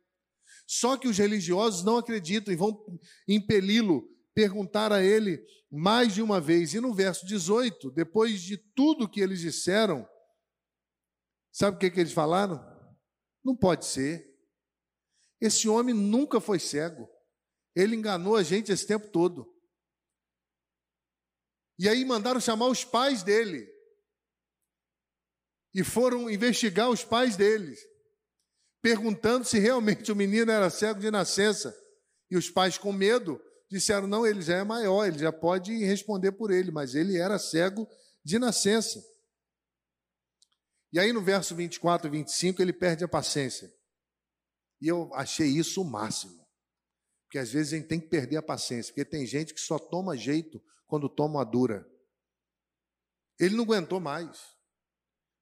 Só 0.66 0.96
que 0.96 1.10
os 1.10 1.18
religiosos 1.18 1.84
não 1.84 1.98
acreditam 1.98 2.54
e 2.54 2.58
vão 2.58 2.86
impeli-lo 3.28 4.15
perguntar 4.36 4.92
a 4.92 5.02
ele 5.02 5.44
mais 5.72 6.14
de 6.14 6.22
uma 6.22 6.40
vez. 6.40 6.74
E 6.74 6.80
no 6.80 6.94
verso 6.94 7.26
18, 7.26 7.90
depois 7.92 8.42
de 8.42 8.58
tudo 8.58 9.10
que 9.10 9.22
eles 9.22 9.40
disseram, 9.40 10.08
sabe 11.52 11.78
o 11.78 11.80
que, 11.80 11.90
que 11.90 12.00
eles 12.00 12.12
falaram? 12.12 12.64
Não 13.44 13.56
pode 13.56 13.86
ser. 13.86 14.30
Esse 15.42 15.70
homem 15.70 15.96
nunca 15.96 16.42
foi 16.42 16.60
cego. 16.60 17.10
Ele 17.74 17.96
enganou 17.96 18.36
a 18.36 18.44
gente 18.44 18.72
esse 18.72 18.86
tempo 18.86 19.08
todo. 19.10 19.52
E 21.80 21.90
aí 21.90 22.06
mandaram 22.06 22.40
chamar 22.40 22.68
os 22.68 22.84
pais 22.84 23.24
dele. 23.24 23.68
E 25.74 25.84
foram 25.84 26.30
investigar 26.30 26.90
os 26.90 27.04
pais 27.04 27.36
deles, 27.36 27.82
perguntando 28.82 29.44
se 29.44 29.60
realmente 29.60 30.10
o 30.10 30.16
menino 30.16 30.50
era 30.50 30.70
cego 30.70 31.02
de 31.02 31.12
nascença. 31.12 31.78
E 32.32 32.38
os 32.38 32.50
pais, 32.50 32.78
com 32.78 32.94
medo, 32.94 33.42
disseram: 33.70 34.08
não, 34.08 34.26
ele 34.26 34.42
já 34.42 34.58
é 34.58 34.64
maior, 34.64 35.06
ele 35.06 35.20
já 35.20 35.32
pode 35.32 35.74
responder 35.84 36.32
por 36.32 36.52
ele, 36.52 36.72
mas 36.72 36.96
ele 36.96 37.18
era 37.18 37.40
cego 37.40 37.88
de 38.24 38.40
nascença. 38.40 39.04
E 40.92 41.00
aí 41.00 41.12
no 41.12 41.22
verso 41.22 41.56
24 41.56 42.08
e 42.08 42.12
25 42.12 42.62
ele 42.62 42.72
perde 42.72 43.04
a 43.04 43.08
paciência. 43.08 43.72
E 44.82 44.88
eu 44.88 45.14
achei 45.14 45.48
isso 45.48 45.82
o 45.82 45.86
máximo. 45.86 46.46
Porque 47.26 47.38
às 47.38 47.52
vezes 47.52 47.74
a 47.74 47.78
gente 47.78 47.88
tem 47.88 48.00
que 48.00 48.08
perder 48.08 48.38
a 48.38 48.42
paciência, 48.42 48.94
porque 48.94 49.04
tem 49.04 49.26
gente 49.26 49.54
que 49.54 49.60
só 49.60 49.78
toma 49.78 50.16
jeito 50.16 50.64
quando 50.88 51.10
toma 51.10 51.42
a 51.42 51.44
dura. 51.44 51.86
Ele 53.40 53.56
não 53.56 53.64
aguentou 53.64 54.00
mais. 54.00 54.40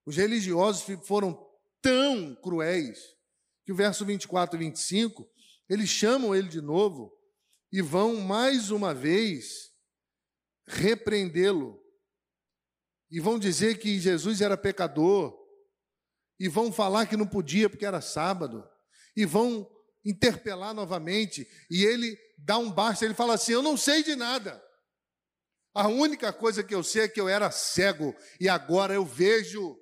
Os 0.06 0.18
religiosos 0.18 0.84
foram 1.06 1.48
tão 1.82 2.36
cruéis 2.36 3.16
que 3.64 3.72
o 3.72 3.76
verso 3.76 4.06
24 4.06 4.56
e 4.56 4.66
25, 4.66 5.30
eles 5.70 5.90
chamam 5.90 6.34
ele 6.36 6.50
de 6.50 6.62
novo 6.62 7.12
e 7.74 7.82
vão 7.82 8.18
mais 8.18 8.70
uma 8.70 8.94
vez 8.94 9.72
repreendê-lo. 10.68 11.84
E 13.10 13.20
vão 13.20 13.40
dizer 13.40 13.80
que 13.80 14.00
Jesus 14.00 14.42
era 14.42 14.56
pecador. 14.56 15.36
E 16.40 16.48
vão 16.48 16.72
falar 16.72 17.08
que 17.08 17.18
não 17.18 17.26
podia 17.26 17.68
porque 17.68 17.84
era 17.84 18.00
sábado. 18.00 18.64
E 19.16 19.26
vão 19.26 19.68
interpelar 20.06 20.76
novamente. 20.76 21.48
E 21.68 21.84
ele 21.84 22.16
dá 22.38 22.60
um 22.60 22.72
basta, 22.72 23.06
ele 23.06 23.16
fala 23.16 23.34
assim: 23.34 23.54
Eu 23.54 23.64
não 23.64 23.76
sei 23.76 24.04
de 24.04 24.16
nada. 24.16 24.64
A 25.74 25.88
única 25.88 26.32
coisa 26.32 26.64
que 26.64 26.76
eu 26.76 26.84
sei 26.84 27.04
é 27.06 27.08
que 27.08 27.20
eu 27.20 27.28
era 27.28 27.50
cego 27.50 28.16
e 28.40 28.48
agora 28.48 28.94
eu 28.94 29.04
vejo. 29.04 29.80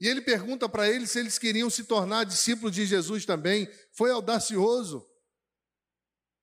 E 0.00 0.06
ele 0.06 0.20
pergunta 0.20 0.68
para 0.68 0.88
eles 0.88 1.10
se 1.10 1.18
eles 1.18 1.40
queriam 1.40 1.68
se 1.68 1.82
tornar 1.82 2.22
discípulos 2.22 2.72
de 2.72 2.86
Jesus 2.86 3.24
também. 3.26 3.68
Foi 3.92 4.12
audacioso. 4.12 5.07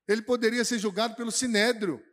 Ele 0.08 0.22
poderia 0.22 0.64
ser 0.64 0.80
julgado 0.80 1.16
pelo 1.16 1.32
sinédrio. 1.32 2.04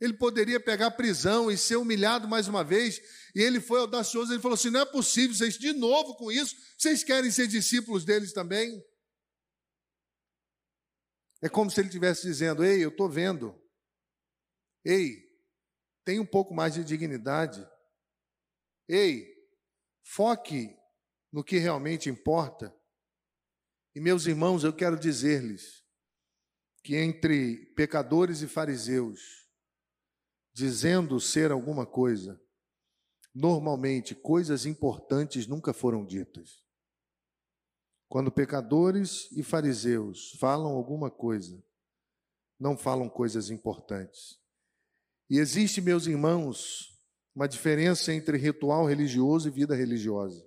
Ele 0.00 0.12
poderia 0.12 0.60
pegar 0.60 0.92
prisão 0.92 1.50
e 1.50 1.56
ser 1.56 1.76
humilhado 1.76 2.28
mais 2.28 2.46
uma 2.46 2.62
vez. 2.62 3.00
E 3.34 3.40
ele 3.40 3.60
foi 3.60 3.80
audacioso. 3.80 4.32
Ele 4.32 4.42
falou 4.42 4.54
assim: 4.54 4.70
não 4.70 4.80
é 4.80 4.86
possível, 4.86 5.34
vocês 5.34 5.58
de 5.58 5.72
novo 5.72 6.14
com 6.16 6.30
isso, 6.30 6.56
vocês 6.76 7.02
querem 7.02 7.30
ser 7.30 7.46
discípulos 7.46 8.04
deles 8.04 8.32
também? 8.32 8.84
É 11.40 11.48
como 11.48 11.70
se 11.70 11.80
ele 11.80 11.88
estivesse 11.88 12.22
dizendo: 12.22 12.64
Ei, 12.64 12.84
eu 12.84 12.90
estou 12.90 13.08
vendo. 13.08 13.60
Ei, 14.84 15.28
tem 16.04 16.20
um 16.20 16.26
pouco 16.26 16.54
mais 16.54 16.74
de 16.74 16.84
dignidade. 16.84 17.66
Ei, 18.88 19.28
foque 20.02 20.76
no 21.32 21.44
que 21.44 21.58
realmente 21.58 22.08
importa. 22.08 22.74
E 23.94 24.00
meus 24.00 24.26
irmãos, 24.26 24.64
eu 24.64 24.72
quero 24.72 24.98
dizer-lhes 24.98 25.87
que 26.88 26.96
entre 26.96 27.66
pecadores 27.76 28.40
e 28.40 28.48
fariseus, 28.48 29.46
dizendo 30.54 31.20
ser 31.20 31.52
alguma 31.52 31.84
coisa, 31.84 32.40
normalmente 33.34 34.14
coisas 34.14 34.64
importantes 34.64 35.46
nunca 35.46 35.74
foram 35.74 36.02
ditas. 36.02 36.64
Quando 38.08 38.32
pecadores 38.32 39.30
e 39.32 39.42
fariseus 39.42 40.32
falam 40.40 40.72
alguma 40.72 41.10
coisa, 41.10 41.62
não 42.58 42.74
falam 42.74 43.06
coisas 43.06 43.50
importantes. 43.50 44.38
E 45.28 45.36
existe, 45.36 45.82
meus 45.82 46.06
irmãos, 46.06 46.98
uma 47.34 47.46
diferença 47.46 48.14
entre 48.14 48.38
ritual 48.38 48.86
religioso 48.86 49.48
e 49.48 49.50
vida 49.50 49.74
religiosa. 49.74 50.42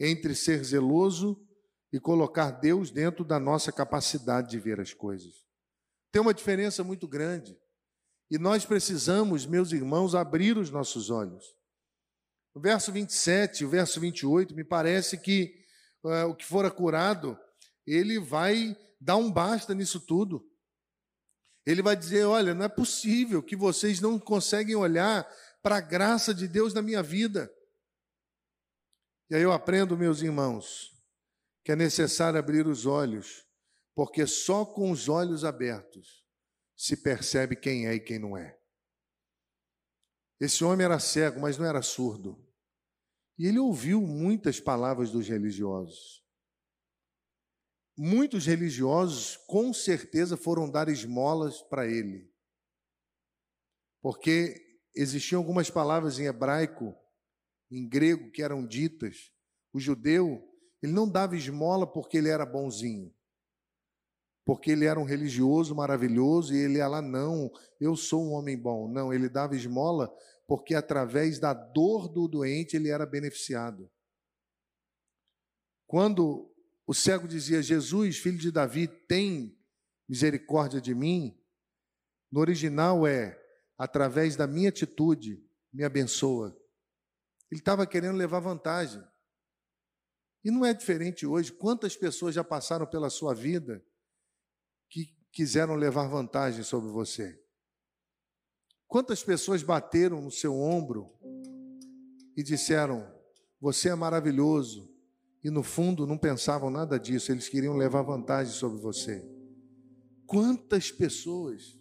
Entre 0.00 0.34
ser 0.34 0.64
zeloso 0.64 1.46
e 1.92 2.00
colocar 2.00 2.50
Deus 2.50 2.90
dentro 2.90 3.24
da 3.24 3.38
nossa 3.38 3.70
capacidade 3.70 4.50
de 4.50 4.58
ver 4.58 4.80
as 4.80 4.94
coisas. 4.94 5.44
Tem 6.10 6.22
uma 6.22 6.32
diferença 6.32 6.82
muito 6.82 7.06
grande. 7.06 7.56
E 8.30 8.38
nós 8.38 8.64
precisamos, 8.64 9.44
meus 9.44 9.72
irmãos, 9.72 10.14
abrir 10.14 10.56
os 10.56 10.70
nossos 10.70 11.10
olhos. 11.10 11.44
O 12.54 12.60
verso 12.60 12.90
27, 12.90 13.64
o 13.64 13.68
verso 13.68 14.00
28, 14.00 14.54
me 14.54 14.64
parece 14.64 15.18
que 15.18 15.54
uh, 16.04 16.28
o 16.28 16.34
que 16.34 16.44
fora 16.44 16.70
curado, 16.70 17.38
ele 17.86 18.18
vai 18.18 18.76
dar 19.00 19.16
um 19.16 19.30
basta 19.30 19.74
nisso 19.74 20.00
tudo. 20.00 20.46
Ele 21.66 21.82
vai 21.82 21.96
dizer: 21.96 22.24
olha, 22.24 22.54
não 22.54 22.64
é 22.64 22.68
possível 22.68 23.42
que 23.42 23.56
vocês 23.56 24.00
não 24.00 24.18
conseguem 24.18 24.76
olhar 24.76 25.26
para 25.62 25.76
a 25.76 25.80
graça 25.80 26.34
de 26.34 26.48
Deus 26.48 26.74
na 26.74 26.82
minha 26.82 27.02
vida. 27.02 27.52
E 29.30 29.34
aí 29.34 29.42
eu 29.42 29.52
aprendo, 29.52 29.96
meus 29.96 30.20
irmãos, 30.20 30.91
que 31.64 31.72
é 31.72 31.76
necessário 31.76 32.38
abrir 32.38 32.66
os 32.66 32.86
olhos, 32.86 33.46
porque 33.94 34.26
só 34.26 34.64
com 34.64 34.90
os 34.90 35.08
olhos 35.08 35.44
abertos 35.44 36.26
se 36.76 36.96
percebe 36.96 37.54
quem 37.54 37.86
é 37.86 37.94
e 37.94 38.00
quem 38.00 38.18
não 38.18 38.36
é. 38.36 38.58
Esse 40.40 40.64
homem 40.64 40.84
era 40.84 40.98
cego, 40.98 41.40
mas 41.40 41.56
não 41.56 41.66
era 41.66 41.82
surdo. 41.82 42.44
E 43.38 43.46
ele 43.46 43.60
ouviu 43.60 44.00
muitas 44.00 44.58
palavras 44.58 45.10
dos 45.12 45.28
religiosos. 45.28 46.20
Muitos 47.96 48.46
religiosos, 48.46 49.36
com 49.46 49.72
certeza, 49.72 50.36
foram 50.36 50.68
dar 50.68 50.88
esmolas 50.88 51.62
para 51.62 51.86
ele. 51.86 52.32
Porque 54.00 54.80
existiam 54.96 55.38
algumas 55.38 55.70
palavras 55.70 56.18
em 56.18 56.26
hebraico, 56.26 56.92
em 57.70 57.88
grego, 57.88 58.32
que 58.32 58.42
eram 58.42 58.66
ditas. 58.66 59.30
O 59.72 59.78
judeu, 59.78 60.51
ele 60.82 60.92
não 60.92 61.08
dava 61.08 61.36
esmola 61.36 61.86
porque 61.86 62.18
ele 62.18 62.28
era 62.28 62.44
bonzinho. 62.44 63.14
Porque 64.44 64.72
ele 64.72 64.84
era 64.84 64.98
um 64.98 65.04
religioso 65.04 65.74
maravilhoso 65.74 66.52
e 66.52 66.58
ele 66.58 66.78
ia 66.78 66.88
lá, 66.88 67.00
não, 67.00 67.50
eu 67.80 67.94
sou 67.94 68.24
um 68.24 68.32
homem 68.32 68.58
bom. 68.58 68.88
Não, 68.88 69.12
ele 69.12 69.28
dava 69.28 69.54
esmola 69.54 70.12
porque 70.46 70.74
através 70.74 71.38
da 71.38 71.54
dor 71.54 72.08
do 72.08 72.26
doente 72.26 72.76
ele 72.76 72.88
era 72.88 73.06
beneficiado. 73.06 73.88
Quando 75.86 76.52
o 76.86 76.92
cego 76.92 77.28
dizia: 77.28 77.62
Jesus, 77.62 78.18
filho 78.18 78.38
de 78.38 78.50
Davi, 78.50 78.88
tem 78.88 79.56
misericórdia 80.08 80.80
de 80.80 80.94
mim, 80.94 81.38
no 82.30 82.40
original 82.40 83.06
é: 83.06 83.40
através 83.78 84.34
da 84.34 84.46
minha 84.46 84.70
atitude, 84.70 85.42
me 85.72 85.84
abençoa. 85.84 86.56
Ele 87.50 87.60
estava 87.60 87.86
querendo 87.86 88.16
levar 88.16 88.40
vantagem. 88.40 89.02
E 90.44 90.50
não 90.50 90.64
é 90.64 90.74
diferente 90.74 91.26
hoje. 91.26 91.52
Quantas 91.52 91.96
pessoas 91.96 92.34
já 92.34 92.42
passaram 92.42 92.86
pela 92.86 93.08
sua 93.08 93.34
vida 93.34 93.84
que 94.88 95.14
quiseram 95.30 95.74
levar 95.74 96.08
vantagem 96.08 96.62
sobre 96.64 96.90
você? 96.90 97.40
Quantas 98.88 99.22
pessoas 99.22 99.62
bateram 99.62 100.20
no 100.20 100.30
seu 100.30 100.54
ombro 100.54 101.10
e 102.36 102.42
disseram: 102.42 103.10
Você 103.60 103.88
é 103.88 103.94
maravilhoso, 103.94 104.92
e 105.42 105.50
no 105.50 105.62
fundo 105.62 106.06
não 106.06 106.18
pensavam 106.18 106.70
nada 106.70 106.98
disso, 106.98 107.32
eles 107.32 107.48
queriam 107.48 107.76
levar 107.76 108.02
vantagem 108.02 108.52
sobre 108.52 108.80
você. 108.80 109.26
Quantas 110.26 110.90
pessoas? 110.90 111.78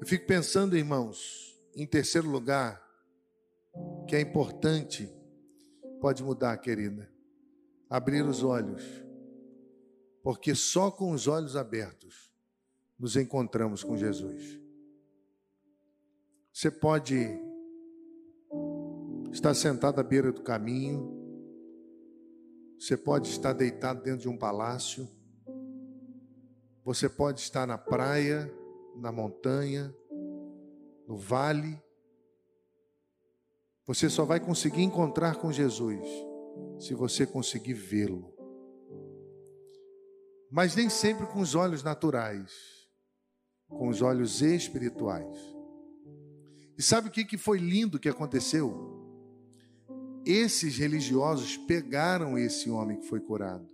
Eu 0.00 0.06
fico 0.06 0.26
pensando, 0.26 0.76
irmãos, 0.76 1.58
em 1.74 1.86
terceiro 1.86 2.28
lugar, 2.28 2.82
que 4.08 4.16
é 4.16 4.20
importante, 4.20 5.08
pode 6.02 6.20
mudar, 6.20 6.56
querida, 6.58 7.08
abrir 7.88 8.22
os 8.22 8.42
olhos, 8.42 8.82
porque 10.20 10.52
só 10.52 10.90
com 10.90 11.12
os 11.12 11.28
olhos 11.28 11.54
abertos 11.54 12.34
nos 12.98 13.14
encontramos 13.14 13.84
com 13.84 13.96
Jesus. 13.96 14.60
Você 16.52 16.72
pode 16.72 17.16
estar 19.30 19.54
sentado 19.54 20.00
à 20.00 20.02
beira 20.02 20.32
do 20.32 20.42
caminho, 20.42 21.08
você 22.76 22.96
pode 22.96 23.28
estar 23.28 23.52
deitado 23.52 24.02
dentro 24.02 24.22
de 24.22 24.28
um 24.28 24.36
palácio, 24.36 25.08
você 26.84 27.08
pode 27.08 27.38
estar 27.38 27.64
na 27.64 27.78
praia, 27.78 28.52
na 28.96 29.12
montanha, 29.12 29.94
no 31.06 31.16
vale. 31.16 31.80
Você 33.86 34.08
só 34.08 34.24
vai 34.24 34.38
conseguir 34.38 34.82
encontrar 34.82 35.36
com 35.36 35.50
Jesus 35.50 36.06
se 36.78 36.94
você 36.94 37.26
conseguir 37.26 37.74
vê-lo. 37.74 38.32
Mas 40.50 40.76
nem 40.76 40.88
sempre 40.88 41.26
com 41.26 41.40
os 41.40 41.54
olhos 41.54 41.82
naturais, 41.82 42.52
com 43.68 43.88
os 43.88 44.02
olhos 44.02 44.40
espirituais. 44.40 45.36
E 46.78 46.82
sabe 46.82 47.08
o 47.08 47.10
que, 47.10 47.24
que 47.24 47.36
foi 47.36 47.58
lindo 47.58 47.98
que 47.98 48.08
aconteceu? 48.08 49.00
Esses 50.24 50.78
religiosos 50.78 51.56
pegaram 51.56 52.38
esse 52.38 52.70
homem 52.70 53.00
que 53.00 53.06
foi 53.06 53.20
curado. 53.20 53.68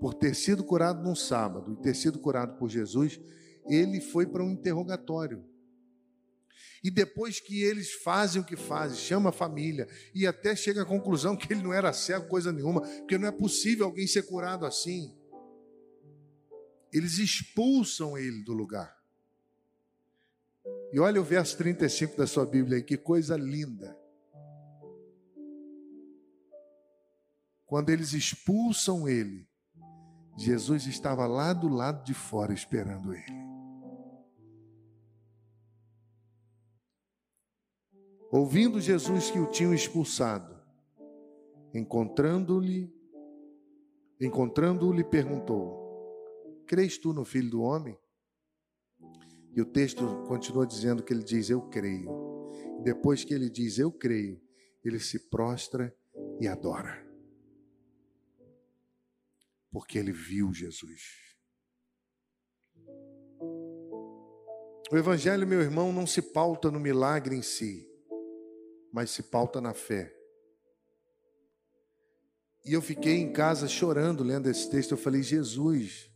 Por 0.00 0.14
ter 0.14 0.34
sido 0.34 0.62
curado 0.62 1.02
num 1.02 1.14
sábado 1.14 1.72
e 1.72 1.76
ter 1.76 1.94
sido 1.94 2.18
curado 2.18 2.58
por 2.58 2.68
Jesus, 2.68 3.18
ele 3.66 4.00
foi 4.00 4.26
para 4.26 4.42
um 4.42 4.50
interrogatório. 4.50 5.44
E 6.82 6.90
depois 6.90 7.40
que 7.40 7.62
eles 7.62 7.92
fazem 7.92 8.40
o 8.40 8.44
que 8.44 8.56
fazem, 8.56 8.96
chama 8.96 9.30
a 9.30 9.32
família 9.32 9.88
e 10.14 10.26
até 10.26 10.54
chega 10.54 10.82
à 10.82 10.86
conclusão 10.86 11.36
que 11.36 11.52
ele 11.52 11.62
não 11.62 11.72
era 11.72 11.92
cego, 11.92 12.28
coisa 12.28 12.52
nenhuma, 12.52 12.80
porque 12.80 13.18
não 13.18 13.28
é 13.28 13.32
possível 13.32 13.86
alguém 13.86 14.06
ser 14.06 14.22
curado 14.22 14.64
assim. 14.64 15.16
Eles 16.92 17.18
expulsam 17.18 18.16
ele 18.16 18.42
do 18.42 18.52
lugar. 18.52 18.96
E 20.92 20.98
olha 20.98 21.20
o 21.20 21.24
verso 21.24 21.56
35 21.58 22.16
da 22.16 22.26
sua 22.26 22.46
Bíblia 22.46 22.78
aí, 22.78 22.82
que 22.82 22.96
coisa 22.96 23.36
linda. 23.36 23.96
Quando 27.66 27.90
eles 27.90 28.14
expulsam 28.14 29.06
ele, 29.06 29.46
Jesus 30.38 30.86
estava 30.86 31.26
lá 31.26 31.52
do 31.52 31.68
lado 31.68 32.04
de 32.04 32.14
fora 32.14 32.54
esperando 32.54 33.12
ele. 33.12 33.47
Ouvindo 38.30 38.80
Jesus 38.80 39.30
que 39.30 39.38
o 39.38 39.50
tinham 39.50 39.72
expulsado, 39.72 40.54
encontrando-lhe, 41.72 42.92
encontrando-o, 44.20 44.92
lhe 44.92 45.02
perguntou: 45.02 45.78
Crês 46.66 46.98
tu 46.98 47.14
no 47.14 47.24
Filho 47.24 47.50
do 47.50 47.62
Homem? 47.62 47.98
E 49.54 49.62
o 49.62 49.64
texto 49.64 50.04
continua 50.26 50.66
dizendo 50.66 51.02
que 51.02 51.12
ele 51.12 51.24
diz: 51.24 51.48
Eu 51.48 51.62
creio. 51.62 52.10
Depois 52.82 53.24
que 53.24 53.32
ele 53.32 53.48
diz: 53.48 53.78
Eu 53.78 53.90
creio, 53.90 54.38
ele 54.84 55.00
se 55.00 55.30
prostra 55.30 55.94
e 56.38 56.46
adora. 56.46 57.06
Porque 59.70 59.98
ele 59.98 60.12
viu 60.12 60.52
Jesus. 60.52 61.28
O 64.90 64.96
Evangelho, 64.96 65.46
meu 65.46 65.60
irmão, 65.60 65.92
não 65.92 66.06
se 66.06 66.20
pauta 66.20 66.70
no 66.70 66.80
milagre 66.80 67.34
em 67.34 67.42
si, 67.42 67.87
mas 68.92 69.10
se 69.10 69.22
pauta 69.22 69.60
na 69.60 69.74
fé. 69.74 70.14
E 72.64 72.72
eu 72.72 72.82
fiquei 72.82 73.16
em 73.16 73.32
casa 73.32 73.66
chorando 73.66 74.22
lendo 74.22 74.48
esse 74.48 74.70
texto. 74.70 74.92
Eu 74.92 74.98
falei: 74.98 75.22
Jesus, 75.22 76.10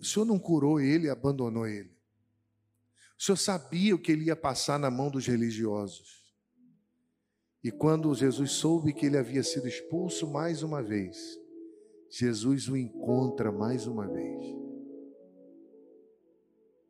o 0.00 0.04
Senhor 0.04 0.24
não 0.24 0.38
curou 0.38 0.80
ele 0.80 1.08
abandonou 1.08 1.66
ele. 1.66 1.96
O 3.18 3.22
Senhor 3.22 3.36
sabia 3.36 3.94
o 3.94 3.98
que 3.98 4.12
ele 4.12 4.26
ia 4.26 4.36
passar 4.36 4.78
na 4.78 4.90
mão 4.90 5.10
dos 5.10 5.26
religiosos. 5.26 6.18
E 7.62 7.70
quando 7.70 8.14
Jesus 8.14 8.52
soube 8.52 8.92
que 8.92 9.06
ele 9.06 9.18
havia 9.18 9.42
sido 9.42 9.66
expulso 9.66 10.26
mais 10.26 10.62
uma 10.62 10.82
vez, 10.82 11.18
Jesus 12.08 12.68
o 12.68 12.76
encontra 12.76 13.50
mais 13.50 13.86
uma 13.86 14.06
vez. 14.06 14.46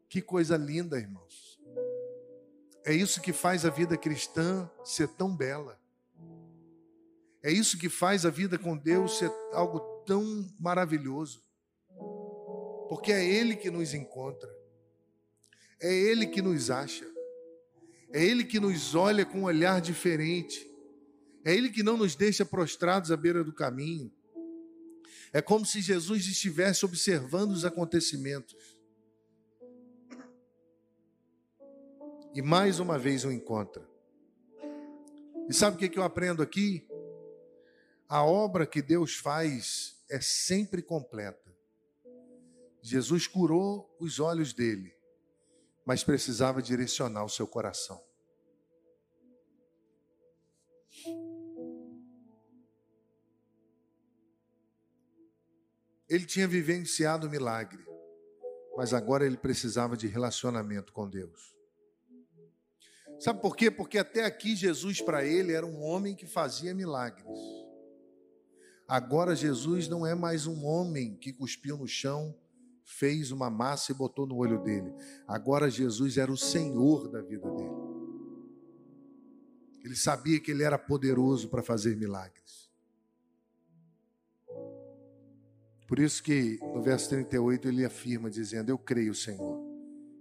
Que 0.08 0.20
coisa 0.20 0.56
linda, 0.56 0.98
irmãos. 0.98 1.47
É 2.88 2.94
isso 2.94 3.20
que 3.20 3.34
faz 3.34 3.66
a 3.66 3.70
vida 3.70 3.98
cristã 3.98 4.66
ser 4.82 5.08
tão 5.08 5.36
bela. 5.36 5.78
É 7.42 7.52
isso 7.52 7.76
que 7.76 7.90
faz 7.90 8.24
a 8.24 8.30
vida 8.30 8.56
com 8.56 8.74
Deus 8.78 9.18
ser 9.18 9.30
algo 9.52 9.78
tão 10.06 10.50
maravilhoso. 10.58 11.44
Porque 12.88 13.12
é 13.12 13.22
Ele 13.22 13.56
que 13.56 13.70
nos 13.70 13.92
encontra, 13.92 14.50
é 15.78 15.94
Ele 15.94 16.28
que 16.28 16.40
nos 16.40 16.70
acha, 16.70 17.04
é 18.10 18.24
Ele 18.24 18.42
que 18.42 18.58
nos 18.58 18.94
olha 18.94 19.26
com 19.26 19.40
um 19.40 19.44
olhar 19.44 19.82
diferente, 19.82 20.66
é 21.44 21.54
Ele 21.54 21.68
que 21.68 21.82
não 21.82 21.98
nos 21.98 22.16
deixa 22.16 22.42
prostrados 22.42 23.12
à 23.12 23.18
beira 23.18 23.44
do 23.44 23.52
caminho. 23.52 24.10
É 25.30 25.42
como 25.42 25.66
se 25.66 25.82
Jesus 25.82 26.26
estivesse 26.26 26.86
observando 26.86 27.50
os 27.50 27.66
acontecimentos 27.66 28.77
e 32.34 32.42
mais 32.42 32.80
uma 32.80 32.98
vez 32.98 33.24
o 33.24 33.32
encontra. 33.32 33.88
E 35.48 35.54
sabe 35.54 35.76
o 35.76 35.90
que 35.90 35.98
eu 35.98 36.02
aprendo 36.02 36.42
aqui? 36.42 36.86
A 38.08 38.24
obra 38.24 38.66
que 38.66 38.82
Deus 38.82 39.16
faz 39.16 40.02
é 40.10 40.20
sempre 40.20 40.82
completa. 40.82 41.54
Jesus 42.80 43.26
curou 43.26 43.94
os 43.98 44.20
olhos 44.20 44.52
dele, 44.52 44.94
mas 45.84 46.04
precisava 46.04 46.62
direcionar 46.62 47.24
o 47.24 47.28
seu 47.28 47.46
coração. 47.46 48.02
Ele 56.08 56.24
tinha 56.24 56.48
vivenciado 56.48 57.26
o 57.26 57.30
milagre, 57.30 57.84
mas 58.76 58.94
agora 58.94 59.26
ele 59.26 59.36
precisava 59.36 59.96
de 59.96 60.06
relacionamento 60.06 60.92
com 60.92 61.08
Deus. 61.08 61.57
Sabe 63.18 63.40
por 63.40 63.56
quê? 63.56 63.70
Porque 63.70 63.98
até 63.98 64.24
aqui 64.24 64.54
Jesus 64.54 65.00
para 65.00 65.24
ele 65.24 65.52
era 65.52 65.66
um 65.66 65.82
homem 65.82 66.14
que 66.14 66.26
fazia 66.26 66.74
milagres. 66.74 67.38
Agora 68.86 69.34
Jesus 69.34 69.88
não 69.88 70.06
é 70.06 70.14
mais 70.14 70.46
um 70.46 70.64
homem 70.64 71.16
que 71.16 71.32
cuspiu 71.32 71.76
no 71.76 71.86
chão, 71.86 72.34
fez 72.84 73.30
uma 73.30 73.50
massa 73.50 73.92
e 73.92 73.94
botou 73.94 74.26
no 74.26 74.36
olho 74.36 74.62
dele. 74.62 74.94
Agora 75.26 75.68
Jesus 75.68 76.16
era 76.16 76.32
o 76.32 76.38
Senhor 76.38 77.08
da 77.08 77.20
vida 77.20 77.50
dele. 77.50 77.88
Ele 79.84 79.96
sabia 79.96 80.40
que 80.40 80.50
ele 80.50 80.62
era 80.62 80.78
poderoso 80.78 81.48
para 81.48 81.62
fazer 81.62 81.96
milagres. 81.96 82.70
Por 85.86 85.98
isso 85.98 86.22
que 86.22 86.58
no 86.62 86.82
verso 86.82 87.08
38 87.08 87.68
ele 87.68 87.84
afirma 87.84 88.30
dizendo: 88.30 88.70
"Eu 88.70 88.78
creio, 88.78 89.14
Senhor". 89.14 89.58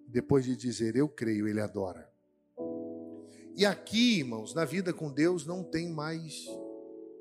Depois 0.08 0.46
de 0.46 0.56
dizer 0.56 0.96
"Eu 0.96 1.08
creio", 1.08 1.48
ele 1.48 1.62
adora. 1.62 2.07
E 3.58 3.66
aqui, 3.66 4.20
irmãos, 4.20 4.54
na 4.54 4.66
vida 4.66 4.94
com 4.94 5.12
Deus 5.12 5.44
não 5.44 5.64
tem 5.64 5.90
mais 5.90 6.46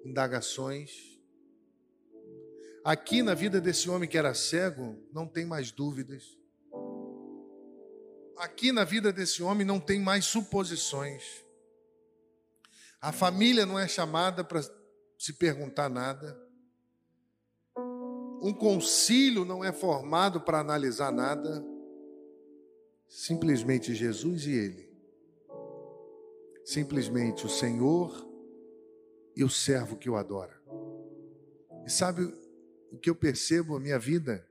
indagações. 0.05 1.18
Aqui 2.85 3.22
na 3.22 3.33
vida 3.33 3.59
desse 3.59 3.88
homem 3.88 4.07
que 4.07 4.18
era 4.18 4.35
cego, 4.35 5.03
não 5.11 5.27
tem 5.27 5.46
mais 5.46 5.72
dúvidas. 5.72 6.38
Aqui 8.37 8.70
na 8.70 8.85
vida 8.85 9.11
desse 9.11 9.42
homem 9.42 9.66
não 9.66 9.81
tem 9.81 9.99
mais 9.99 10.27
suposições. 10.27 11.25
A 13.01 13.12
família 13.12 13.64
não 13.64 13.79
é 13.79 13.88
chamada 13.88 14.44
para 14.44 14.61
se 15.18 15.33
perguntar 15.33 15.88
nada. 15.88 16.38
Um 18.42 18.53
concílio 18.53 19.42
não 19.46 19.64
é 19.64 19.72
formado 19.72 20.42
para 20.42 20.61
analisar 20.61 21.11
nada. 21.11 21.64
Simplesmente 23.09 23.94
Jesus 23.94 24.44
e 24.44 24.53
ele 24.53 24.86
simplesmente 26.66 27.46
o 27.46 27.48
Senhor 27.48 28.12
e 29.37 29.44
o 29.44 29.48
servo 29.48 29.96
que 29.96 30.11
o 30.11 30.16
adora. 30.16 30.61
E 31.87 31.90
sabe 31.90 32.24
o 32.90 32.98
que 32.98 33.09
eu 33.09 33.14
percebo 33.14 33.74
na 33.74 33.81
minha 33.81 33.98
vida, 34.00 34.44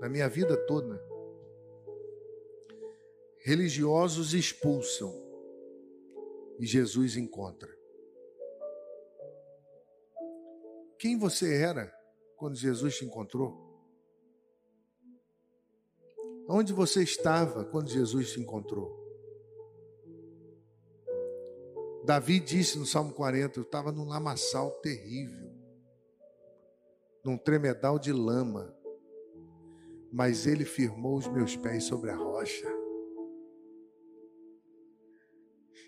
na 0.00 0.08
minha 0.08 0.28
vida 0.28 0.56
toda? 0.66 1.00
Religiosos 3.38 4.34
expulsam 4.34 5.14
e 6.58 6.66
Jesus 6.66 7.16
encontra. 7.16 7.72
Quem 10.98 11.16
você 11.16 11.54
era 11.54 11.86
quando 12.36 12.56
Jesus 12.56 12.96
te 12.96 13.04
encontrou? 13.04 13.64
Onde 16.48 16.72
você 16.72 17.04
estava 17.04 17.64
quando 17.64 17.88
Jesus 17.88 18.32
te 18.32 18.40
encontrou? 18.40 18.97
Davi 22.04 22.40
disse 22.40 22.78
no 22.78 22.86
Salmo 22.86 23.12
40: 23.12 23.58
Eu 23.58 23.62
estava 23.62 23.92
num 23.92 24.04
lamaçal 24.04 24.70
terrível, 24.82 25.50
num 27.24 27.36
tremedal 27.36 27.98
de 27.98 28.12
lama, 28.12 28.74
mas 30.12 30.46
ele 30.46 30.64
firmou 30.64 31.16
os 31.16 31.28
meus 31.28 31.56
pés 31.56 31.84
sobre 31.84 32.10
a 32.10 32.16
rocha. 32.16 32.66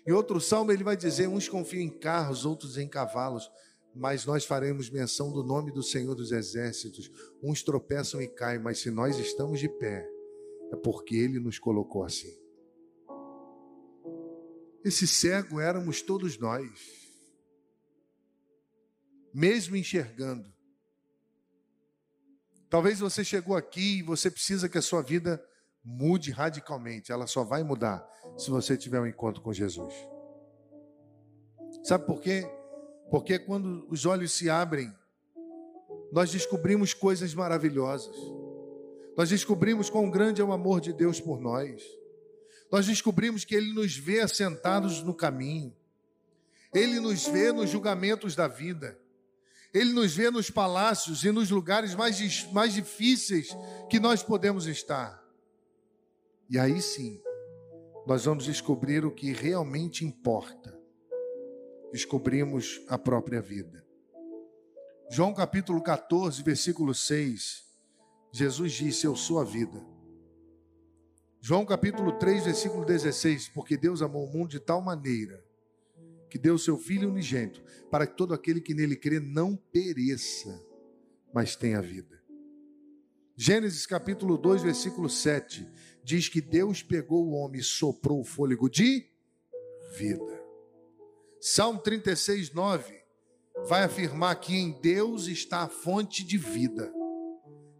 Em 0.05 0.11
outro 0.11 0.41
salmo 0.41 0.71
ele 0.71 0.83
vai 0.83 0.97
dizer: 0.97 1.27
Uns 1.27 1.47
confiam 1.47 1.81
em 1.81 1.89
carros, 1.89 2.45
outros 2.45 2.77
em 2.77 2.87
cavalos, 2.87 3.49
mas 3.95 4.25
nós 4.25 4.45
faremos 4.45 4.89
menção 4.89 5.31
do 5.31 5.43
nome 5.43 5.71
do 5.71 5.83
Senhor 5.83 6.15
dos 6.15 6.31
Exércitos. 6.31 7.09
Uns 7.43 7.63
tropeçam 7.63 8.21
e 8.21 8.27
caem, 8.27 8.59
mas 8.59 8.79
se 8.79 8.89
nós 8.89 9.17
estamos 9.17 9.59
de 9.59 9.69
pé, 9.69 10.07
é 10.71 10.75
porque 10.75 11.15
ele 11.15 11.39
nos 11.39 11.59
colocou 11.59 12.03
assim. 12.03 12.40
Esse 14.83 15.05
cego 15.07 15.59
éramos 15.59 16.01
todos 16.01 16.37
nós, 16.39 16.69
mesmo 19.33 19.75
enxergando. 19.75 20.51
Talvez 22.69 22.99
você 22.99 23.23
chegou 23.23 23.55
aqui 23.55 23.99
e 23.99 24.01
você 24.01 24.31
precisa 24.31 24.67
que 24.67 24.77
a 24.77 24.81
sua 24.81 25.01
vida 25.03 25.43
mude 25.83 26.31
radicalmente. 26.31 27.11
Ela 27.11 27.27
só 27.27 27.43
vai 27.43 27.63
mudar 27.63 28.07
se 28.37 28.49
você 28.49 28.75
tiver 28.75 28.99
um 28.99 29.05
encontro 29.05 29.41
com 29.41 29.53
Jesus. 29.53 29.93
Sabe 31.83 32.05
por 32.05 32.21
quê? 32.21 32.49
Porque 33.09 33.37
quando 33.37 33.85
os 33.89 34.05
olhos 34.05 34.31
se 34.31 34.49
abrem, 34.49 34.91
nós 36.11 36.31
descobrimos 36.31 36.93
coisas 36.93 37.33
maravilhosas. 37.33 38.15
Nós 39.15 39.29
descobrimos 39.29 39.89
quão 39.89 40.09
grande 40.09 40.41
é 40.41 40.43
o 40.43 40.53
amor 40.53 40.81
de 40.81 40.91
Deus 40.91 41.19
por 41.19 41.39
nós 41.39 42.00
nós 42.71 42.87
descobrimos 42.87 43.43
que 43.43 43.53
Ele 43.53 43.73
nos 43.73 43.97
vê 43.97 44.21
assentados 44.21 45.03
no 45.03 45.13
caminho, 45.13 45.75
Ele 46.73 46.99
nos 46.99 47.27
vê 47.27 47.51
nos 47.51 47.69
julgamentos 47.69 48.35
da 48.35 48.47
vida, 48.47 48.97
Ele 49.73 49.91
nos 49.91 50.15
vê 50.15 50.31
nos 50.31 50.49
palácios 50.49 51.23
e 51.25 51.31
nos 51.31 51.49
lugares 51.49 51.93
mais, 51.93 52.49
mais 52.51 52.73
difíceis 52.73 53.49
que 53.89 53.99
nós 53.99 54.23
podemos 54.23 54.67
estar. 54.67 55.21
E 56.49 56.57
aí 56.57 56.81
sim, 56.81 57.21
nós 58.07 58.25
vamos 58.25 58.45
descobrir 58.45 59.05
o 59.05 59.11
que 59.11 59.33
realmente 59.33 60.05
importa. 60.05 60.79
Descobrimos 61.91 62.81
a 62.87 62.97
própria 62.97 63.41
vida. 63.41 63.85
João 65.09 65.33
capítulo 65.33 65.83
14, 65.83 66.41
versículo 66.41 66.95
6, 66.95 67.65
Jesus 68.31 68.71
disse: 68.71 69.05
Eu 69.05 69.13
sou 69.13 69.39
a 69.39 69.43
vida. 69.43 69.85
João 71.43 71.65
capítulo 71.65 72.11
3, 72.19 72.45
versículo 72.45 72.85
16: 72.85 73.49
Porque 73.49 73.75
Deus 73.75 74.03
amou 74.03 74.25
o 74.25 74.31
mundo 74.31 74.51
de 74.51 74.59
tal 74.59 74.79
maneira 74.79 75.43
que 76.29 76.37
deu 76.37 76.55
seu 76.55 76.77
Filho 76.77 77.09
unigênito, 77.09 77.63
para 77.89 78.05
que 78.05 78.15
todo 78.15 78.33
aquele 78.33 78.61
que 78.61 78.75
nele 78.75 78.95
crê 78.95 79.19
não 79.19 79.55
pereça, 79.55 80.63
mas 81.33 81.55
tenha 81.55 81.81
vida. 81.81 82.21
Gênesis 83.35 83.87
capítulo 83.87 84.37
2, 84.37 84.61
versículo 84.61 85.09
7 85.09 85.67
diz 86.03 86.29
que 86.29 86.41
Deus 86.41 86.83
pegou 86.83 87.25
o 87.25 87.31
homem 87.31 87.59
e 87.59 87.63
soprou 87.63 88.21
o 88.21 88.23
fôlego 88.23 88.69
de 88.69 89.07
vida. 89.97 90.41
Salmo 91.39 91.79
36, 91.79 92.53
9 92.53 93.01
vai 93.67 93.83
afirmar 93.83 94.35
que 94.35 94.55
em 94.55 94.79
Deus 94.79 95.27
está 95.27 95.63
a 95.63 95.69
fonte 95.69 96.23
de 96.23 96.37
vida. 96.37 96.93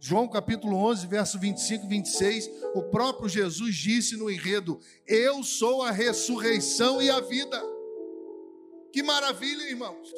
João 0.03 0.27
capítulo 0.27 0.75
11, 0.77 1.05
verso 1.05 1.37
25 1.37 1.85
e 1.85 1.87
26, 1.87 2.49
o 2.73 2.81
próprio 2.81 3.29
Jesus 3.29 3.75
disse 3.75 4.17
no 4.17 4.31
enredo: 4.31 4.81
Eu 5.05 5.43
sou 5.43 5.83
a 5.83 5.91
ressurreição 5.91 6.99
e 6.99 7.07
a 7.07 7.19
vida. 7.19 7.61
Que 8.91 9.03
maravilha, 9.03 9.69
irmãos! 9.69 10.11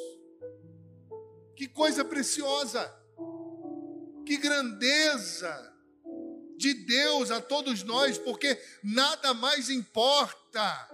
Que 1.54 1.68
coisa 1.68 2.02
preciosa! 2.02 2.90
Que 4.24 4.38
grandeza 4.38 5.70
de 6.56 6.72
Deus 6.72 7.30
a 7.30 7.42
todos 7.42 7.82
nós, 7.82 8.16
porque 8.16 8.58
nada 8.82 9.34
mais 9.34 9.68
importa 9.68 10.88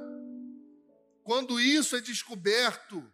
quando 1.22 1.60
isso 1.60 1.94
é 1.94 2.00
descoberto 2.00 3.08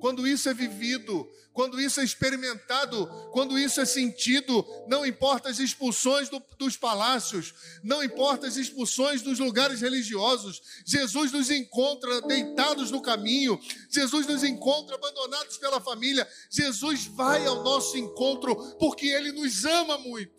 quando 0.00 0.26
isso 0.26 0.48
é 0.48 0.54
vivido, 0.54 1.30
quando 1.52 1.80
isso 1.80 2.00
é 2.00 2.04
experimentado, 2.04 3.06
quando 3.32 3.58
isso 3.58 3.80
é 3.80 3.84
sentido, 3.84 4.64
não 4.88 5.04
importa 5.04 5.50
as 5.50 5.58
expulsões 5.58 6.28
do, 6.28 6.42
dos 6.58 6.76
palácios, 6.76 7.52
não 7.82 8.02
importa 8.02 8.46
as 8.46 8.56
expulsões 8.56 9.20
dos 9.20 9.38
lugares 9.38 9.82
religiosos, 9.82 10.62
Jesus 10.86 11.32
nos 11.32 11.50
encontra 11.50 12.22
deitados 12.22 12.90
no 12.90 13.02
caminho, 13.02 13.60
Jesus 13.90 14.26
nos 14.26 14.42
encontra 14.42 14.96
abandonados 14.96 15.58
pela 15.58 15.80
família, 15.80 16.26
Jesus 16.50 17.04
vai 17.04 17.46
ao 17.46 17.62
nosso 17.62 17.96
encontro 17.98 18.56
porque 18.78 19.06
Ele 19.06 19.32
nos 19.32 19.64
ama 19.64 19.98
muito. 19.98 20.32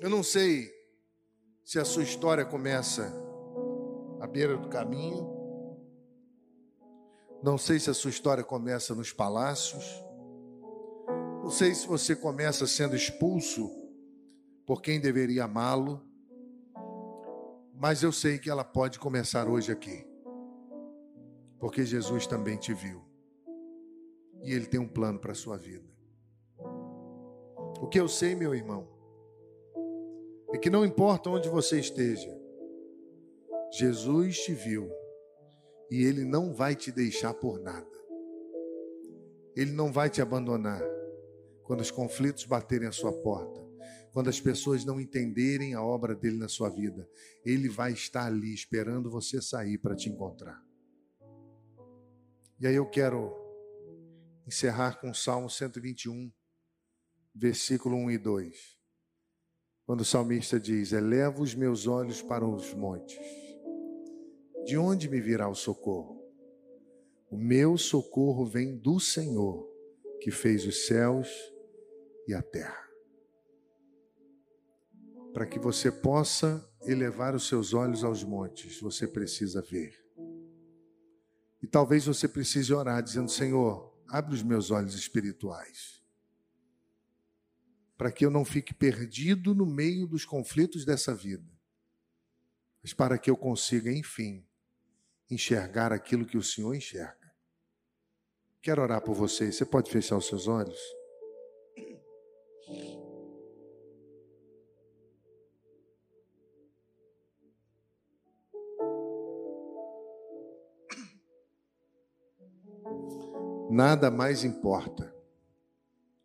Eu 0.00 0.10
não 0.10 0.22
sei 0.22 0.70
se 1.64 1.78
a 1.78 1.84
sua 1.84 2.02
história 2.02 2.44
começa 2.44 3.12
à 4.20 4.26
beira 4.26 4.56
do 4.56 4.68
caminho, 4.68 5.35
não 7.42 7.58
sei 7.58 7.78
se 7.78 7.90
a 7.90 7.94
sua 7.94 8.10
história 8.10 8.42
começa 8.42 8.94
nos 8.94 9.12
palácios. 9.12 10.02
Não 11.42 11.50
sei 11.50 11.74
se 11.74 11.86
você 11.86 12.16
começa 12.16 12.66
sendo 12.66 12.96
expulso 12.96 13.70
por 14.66 14.82
quem 14.82 15.00
deveria 15.00 15.44
amá-lo. 15.44 16.02
Mas 17.74 18.02
eu 18.02 18.10
sei 18.10 18.38
que 18.38 18.50
ela 18.50 18.64
pode 18.64 18.98
começar 18.98 19.48
hoje 19.48 19.70
aqui. 19.70 20.06
Porque 21.58 21.84
Jesus 21.84 22.26
também 22.26 22.56
te 22.56 22.72
viu. 22.72 23.04
E 24.42 24.52
ele 24.52 24.66
tem 24.66 24.80
um 24.80 24.88
plano 24.88 25.18
para 25.18 25.32
a 25.32 25.36
sua 25.36 25.56
vida. 25.56 25.88
O 27.80 27.86
que 27.86 28.00
eu 28.00 28.08
sei, 28.08 28.34
meu 28.34 28.54
irmão, 28.54 28.88
é 30.52 30.58
que 30.58 30.70
não 30.70 30.84
importa 30.84 31.28
onde 31.28 31.48
você 31.48 31.78
esteja, 31.78 32.34
Jesus 33.70 34.38
te 34.38 34.54
viu 34.54 34.90
e 35.90 36.02
Ele 36.02 36.24
não 36.24 36.52
vai 36.52 36.74
te 36.74 36.90
deixar 36.90 37.34
por 37.34 37.60
nada. 37.60 37.86
Ele 39.54 39.72
não 39.72 39.92
vai 39.92 40.10
te 40.10 40.20
abandonar 40.20 40.82
quando 41.62 41.80
os 41.80 41.90
conflitos 41.90 42.44
baterem 42.44 42.88
a 42.88 42.92
sua 42.92 43.12
porta, 43.22 43.60
quando 44.12 44.28
as 44.28 44.40
pessoas 44.40 44.84
não 44.84 45.00
entenderem 45.00 45.74
a 45.74 45.82
obra 45.82 46.14
dele 46.14 46.36
na 46.36 46.48
sua 46.48 46.68
vida. 46.68 47.08
Ele 47.44 47.68
vai 47.68 47.92
estar 47.92 48.26
ali 48.26 48.52
esperando 48.52 49.10
você 49.10 49.40
sair 49.40 49.78
para 49.78 49.96
te 49.96 50.08
encontrar. 50.08 50.62
E 52.58 52.66
aí 52.66 52.74
eu 52.74 52.88
quero 52.88 53.34
encerrar 54.46 55.00
com 55.00 55.10
o 55.10 55.14
Salmo 55.14 55.48
121, 55.48 56.32
versículo 57.34 57.96
1 57.96 58.10
e 58.12 58.18
2. 58.18 58.76
Quando 59.84 60.00
o 60.00 60.04
salmista 60.04 60.58
diz: 60.58 60.92
Eleva 60.92 61.42
os 61.42 61.54
meus 61.54 61.86
olhos 61.86 62.22
para 62.22 62.46
os 62.46 62.74
montes 62.74 63.45
de 64.66 64.76
onde 64.76 65.08
me 65.08 65.20
virá 65.20 65.48
o 65.48 65.54
socorro? 65.54 66.20
O 67.30 67.36
meu 67.36 67.78
socorro 67.78 68.44
vem 68.44 68.76
do 68.76 68.98
Senhor, 68.98 69.64
que 70.20 70.32
fez 70.32 70.66
os 70.66 70.86
céus 70.86 71.28
e 72.26 72.34
a 72.34 72.42
terra. 72.42 72.84
Para 75.32 75.46
que 75.46 75.60
você 75.60 75.92
possa 75.92 76.68
elevar 76.82 77.32
os 77.32 77.46
seus 77.46 77.74
olhos 77.74 78.02
aos 78.02 78.24
montes, 78.24 78.80
você 78.80 79.06
precisa 79.06 79.62
ver. 79.62 80.04
E 81.62 81.66
talvez 81.68 82.06
você 82.06 82.26
precise 82.26 82.74
orar, 82.74 83.00
dizendo: 83.02 83.30
Senhor, 83.30 83.96
abre 84.08 84.34
os 84.34 84.42
meus 84.42 84.72
olhos 84.72 84.96
espirituais, 84.96 86.02
para 87.96 88.10
que 88.10 88.26
eu 88.26 88.30
não 88.30 88.44
fique 88.44 88.74
perdido 88.74 89.54
no 89.54 89.66
meio 89.66 90.08
dos 90.08 90.24
conflitos 90.24 90.84
dessa 90.84 91.14
vida, 91.14 91.48
mas 92.82 92.92
para 92.92 93.16
que 93.16 93.30
eu 93.30 93.36
consiga, 93.36 93.92
enfim, 93.92 94.45
enxergar 95.30 95.92
aquilo 95.92 96.26
que 96.26 96.36
o 96.36 96.42
Senhor 96.42 96.74
enxerga. 96.74 97.32
Quero 98.62 98.82
orar 98.82 99.00
por 99.00 99.14
você. 99.14 99.52
Você 99.52 99.64
pode 99.64 99.90
fechar 99.90 100.16
os 100.16 100.26
seus 100.26 100.48
olhos? 100.48 100.78
Nada 113.70 114.10
mais 114.10 114.42
importa 114.42 115.14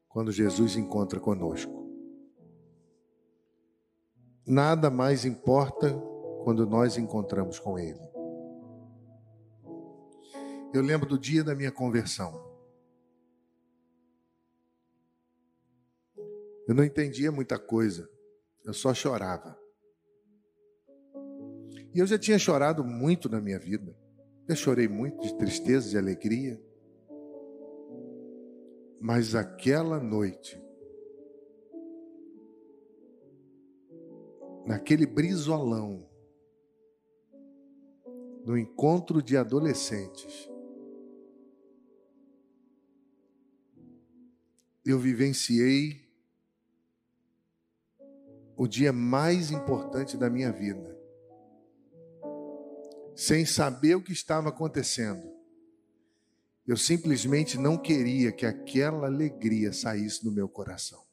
quando 0.08 0.32
Jesus 0.32 0.76
encontra 0.76 1.20
conosco. 1.20 1.90
Nada 4.48 4.90
mais 4.90 5.26
importa 5.26 5.92
quando 6.44 6.66
nós 6.66 6.98
encontramos 6.98 7.60
com 7.60 7.78
Ele. 7.78 8.11
Eu 10.74 10.82
lembro 10.82 11.08
do 11.08 11.20
dia 11.20 11.44
da 11.44 11.54
minha 11.54 11.72
conversão. 11.72 12.50
Eu 16.66 16.74
não 16.74 16.84
entendia 16.84 17.30
muita 17.30 17.60
coisa, 17.60 18.10
eu 18.64 18.74
só 18.74 18.94
chorava. 18.94 19.60
E 21.94 22.00
eu 22.00 22.08
já 22.08 22.18
tinha 22.18 22.40
chorado 22.40 22.86
muito 22.86 23.28
na 23.28 23.42
minha 23.42 23.60
vida. 23.60 23.94
Eu 24.48 24.56
chorei 24.56 24.88
muito 24.88 25.22
de 25.22 25.38
tristeza, 25.38 25.90
de 25.90 25.98
alegria. 25.98 26.62
Mas 28.98 29.36
aquela 29.36 30.00
noite, 30.00 30.62
naquele 34.66 35.06
brisolão, 35.06 36.08
no 38.46 38.58
encontro 38.58 39.22
de 39.22 39.36
adolescentes, 39.36 40.50
eu 44.86 45.00
vivenciei 45.00 46.10
o 48.56 48.68
dia 48.68 48.92
mais 48.92 49.52
importante 49.52 50.18
da 50.18 50.30
minha 50.30 50.52
vida, 50.52 50.98
sem 53.16 53.46
saber 53.46 53.96
o 53.96 54.04
que 54.04 54.12
estava 54.12 54.50
acontecendo. 54.50 55.32
Eu 56.68 56.78
simplesmente 56.78 57.58
não 57.58 57.78
queria 57.78 58.32
que 58.32 58.46
aquela 58.46 59.08
alegria 59.08 59.74
saísse 59.74 60.24
do 60.24 60.32
meu 60.32 60.48
coração. 60.48 61.04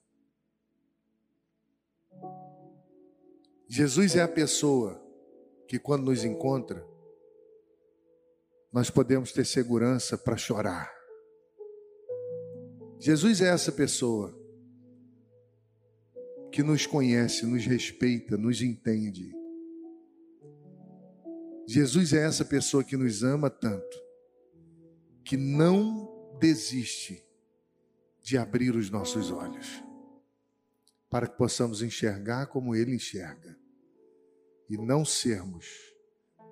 Jesus 3.67 4.17
é 4.17 4.23
a 4.23 4.29
pessoa 4.29 5.03
que, 5.67 5.79
quando 5.79 6.05
nos 6.05 6.25
encontra, 6.25 6.87
nós 8.73 8.91
podemos 8.91 9.33
ter 9.33 9.45
segurança 9.45 10.17
para 10.17 10.37
chorar 10.37 10.98
Jesus 13.01 13.41
é 13.41 13.49
essa 13.49 13.71
pessoa 13.71 14.37
que 16.51 16.65
nos 16.65 16.85
conhece, 16.85 17.47
nos 17.47 17.65
respeita, 17.65 18.37
nos 18.37 18.61
entende. 18.61 19.33
Jesus 21.67 22.13
é 22.13 22.25
essa 22.25 22.45
pessoa 22.45 22.83
que 22.83 22.97
nos 22.97 23.23
ama 23.23 23.49
tanto, 23.49 23.97
que 25.25 25.37
não 25.37 26.37
desiste 26.41 27.25
de 28.21 28.37
abrir 28.37 28.75
os 28.75 28.91
nossos 28.91 29.31
olhos, 29.31 29.83
para 31.09 31.29
que 31.29 31.37
possamos 31.37 31.83
enxergar 31.83 32.47
como 32.47 32.75
Ele 32.75 32.95
enxerga 32.95 33.57
e 34.69 34.77
não 34.77 35.05
sermos 35.05 35.67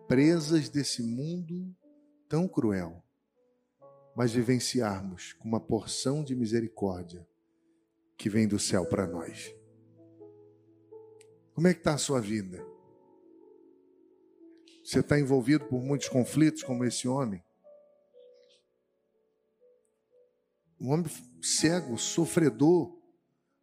presas 0.07 0.69
desse 0.69 1.03
mundo 1.03 1.75
tão 2.29 2.47
cruel 2.47 3.03
mas 4.17 4.33
vivenciarmos 4.33 5.35
com 5.35 5.47
uma 5.47 5.61
porção 5.61 6.25
de 6.25 6.35
misericórdia 6.35 7.29
que 8.17 8.31
vem 8.31 8.49
do 8.49 8.59
céu 8.59 8.87
para 8.87 9.07
nós. 9.07 9.55
Como 11.53 11.69
é 11.69 11.75
que 11.75 11.81
está 11.81 11.93
a 11.93 11.99
sua 11.99 12.19
vida? 12.19 12.67
Você 14.83 15.01
está 15.01 15.21
envolvido 15.21 15.67
por 15.67 15.83
muitos 15.83 16.09
conflitos 16.09 16.63
como 16.63 16.83
esse 16.85 17.07
homem? 17.07 17.45
Um 20.81 20.93
homem 20.93 21.07
cego, 21.43 21.99
sofredor, 21.99 22.97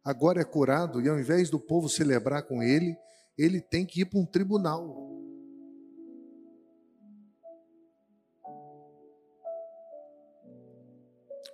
agora 0.04 0.40
é 0.40 0.44
curado 0.44 1.00
e 1.00 1.08
ao 1.08 1.18
invés 1.18 1.50
do 1.50 1.58
povo 1.58 1.88
celebrar 1.88 2.44
com 2.44 2.62
ele, 2.62 2.96
ele 3.36 3.60
tem 3.60 3.84
que 3.84 4.02
ir 4.02 4.04
para 4.04 4.20
um 4.20 4.26
tribunal. 4.26 5.03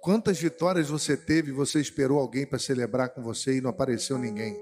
Quantas 0.00 0.40
vitórias 0.40 0.88
você 0.88 1.14
teve 1.14 1.50
e 1.50 1.54
você 1.54 1.78
esperou 1.78 2.18
alguém 2.18 2.46
para 2.46 2.58
celebrar 2.58 3.10
com 3.10 3.22
você 3.22 3.58
e 3.58 3.60
não 3.60 3.68
apareceu 3.68 4.16
ninguém? 4.16 4.56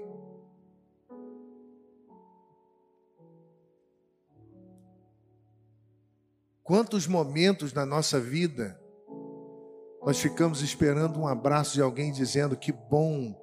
Quantos 6.61 7.07
momentos 7.07 7.71
na 7.71 7.85
nossa 7.85 8.19
vida 8.19 8.79
nós 10.03 10.19
ficamos 10.19 10.61
esperando 10.61 11.17
um 11.17 11.27
abraço 11.27 11.73
de 11.73 11.81
alguém 11.81 12.11
dizendo 12.11 12.57
que 12.57 12.73
bom 12.73 13.33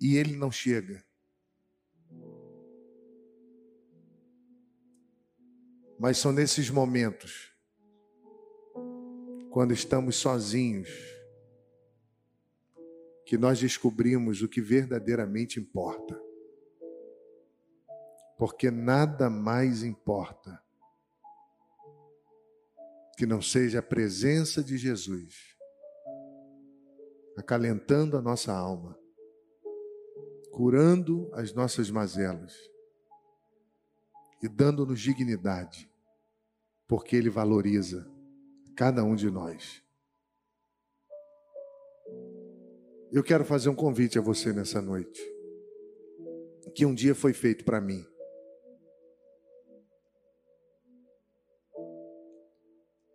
e 0.00 0.16
ele 0.16 0.36
não 0.36 0.52
chega? 0.52 1.04
Mas 5.98 6.18
são 6.18 6.30
nesses 6.30 6.70
momentos 6.70 7.55
quando 9.56 9.72
estamos 9.72 10.16
sozinhos, 10.16 10.90
que 13.24 13.38
nós 13.38 13.58
descobrimos 13.58 14.42
o 14.42 14.48
que 14.50 14.60
verdadeiramente 14.60 15.58
importa. 15.58 16.14
Porque 18.36 18.70
nada 18.70 19.30
mais 19.30 19.82
importa 19.82 20.62
que 23.16 23.24
não 23.24 23.40
seja 23.40 23.78
a 23.78 23.82
presença 23.82 24.62
de 24.62 24.76
Jesus 24.76 25.56
acalentando 27.34 28.18
a 28.18 28.20
nossa 28.20 28.52
alma, 28.52 28.94
curando 30.52 31.30
as 31.32 31.54
nossas 31.54 31.90
mazelas 31.90 32.54
e 34.42 34.48
dando-nos 34.50 35.00
dignidade, 35.00 35.90
porque 36.86 37.16
Ele 37.16 37.30
valoriza 37.30 38.14
cada 38.76 39.02
um 39.02 39.16
de 39.16 39.30
nós. 39.30 39.82
Eu 43.10 43.24
quero 43.24 43.44
fazer 43.44 43.70
um 43.70 43.74
convite 43.74 44.18
a 44.18 44.22
você 44.22 44.52
nessa 44.52 44.82
noite, 44.82 45.20
que 46.74 46.84
um 46.84 46.94
dia 46.94 47.14
foi 47.14 47.32
feito 47.32 47.64
para 47.64 47.80
mim. 47.80 48.06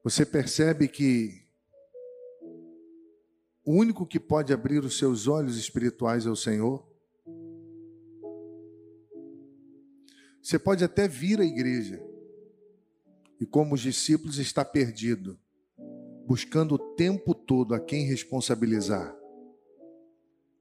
Você 0.04 0.26
percebe 0.26 0.88
que 0.88 1.46
o 3.64 3.74
único 3.76 4.08
que 4.08 4.20
pode 4.20 4.52
abrir 4.52 4.84
os 4.84 4.98
seus 4.98 5.28
olhos 5.28 5.58
espirituais 5.58 6.26
é 6.26 6.30
o 6.32 6.36
Senhor? 6.36 6.90
Você 10.42 10.58
pode 10.58 10.84
até 10.84 11.08
vir 11.08 11.40
à 11.40 11.46
igreja 11.46 12.04
e, 13.40 13.46
como 13.46 13.76
os 13.76 13.82
discípulos, 13.82 14.40
está 14.40 14.66
perdido 14.66 15.40
buscando 16.26 16.76
o 16.76 16.96
tempo 16.96 17.34
todo 17.34 17.74
a 17.74 17.80
quem 17.80 18.06
responsabilizar. 18.06 19.16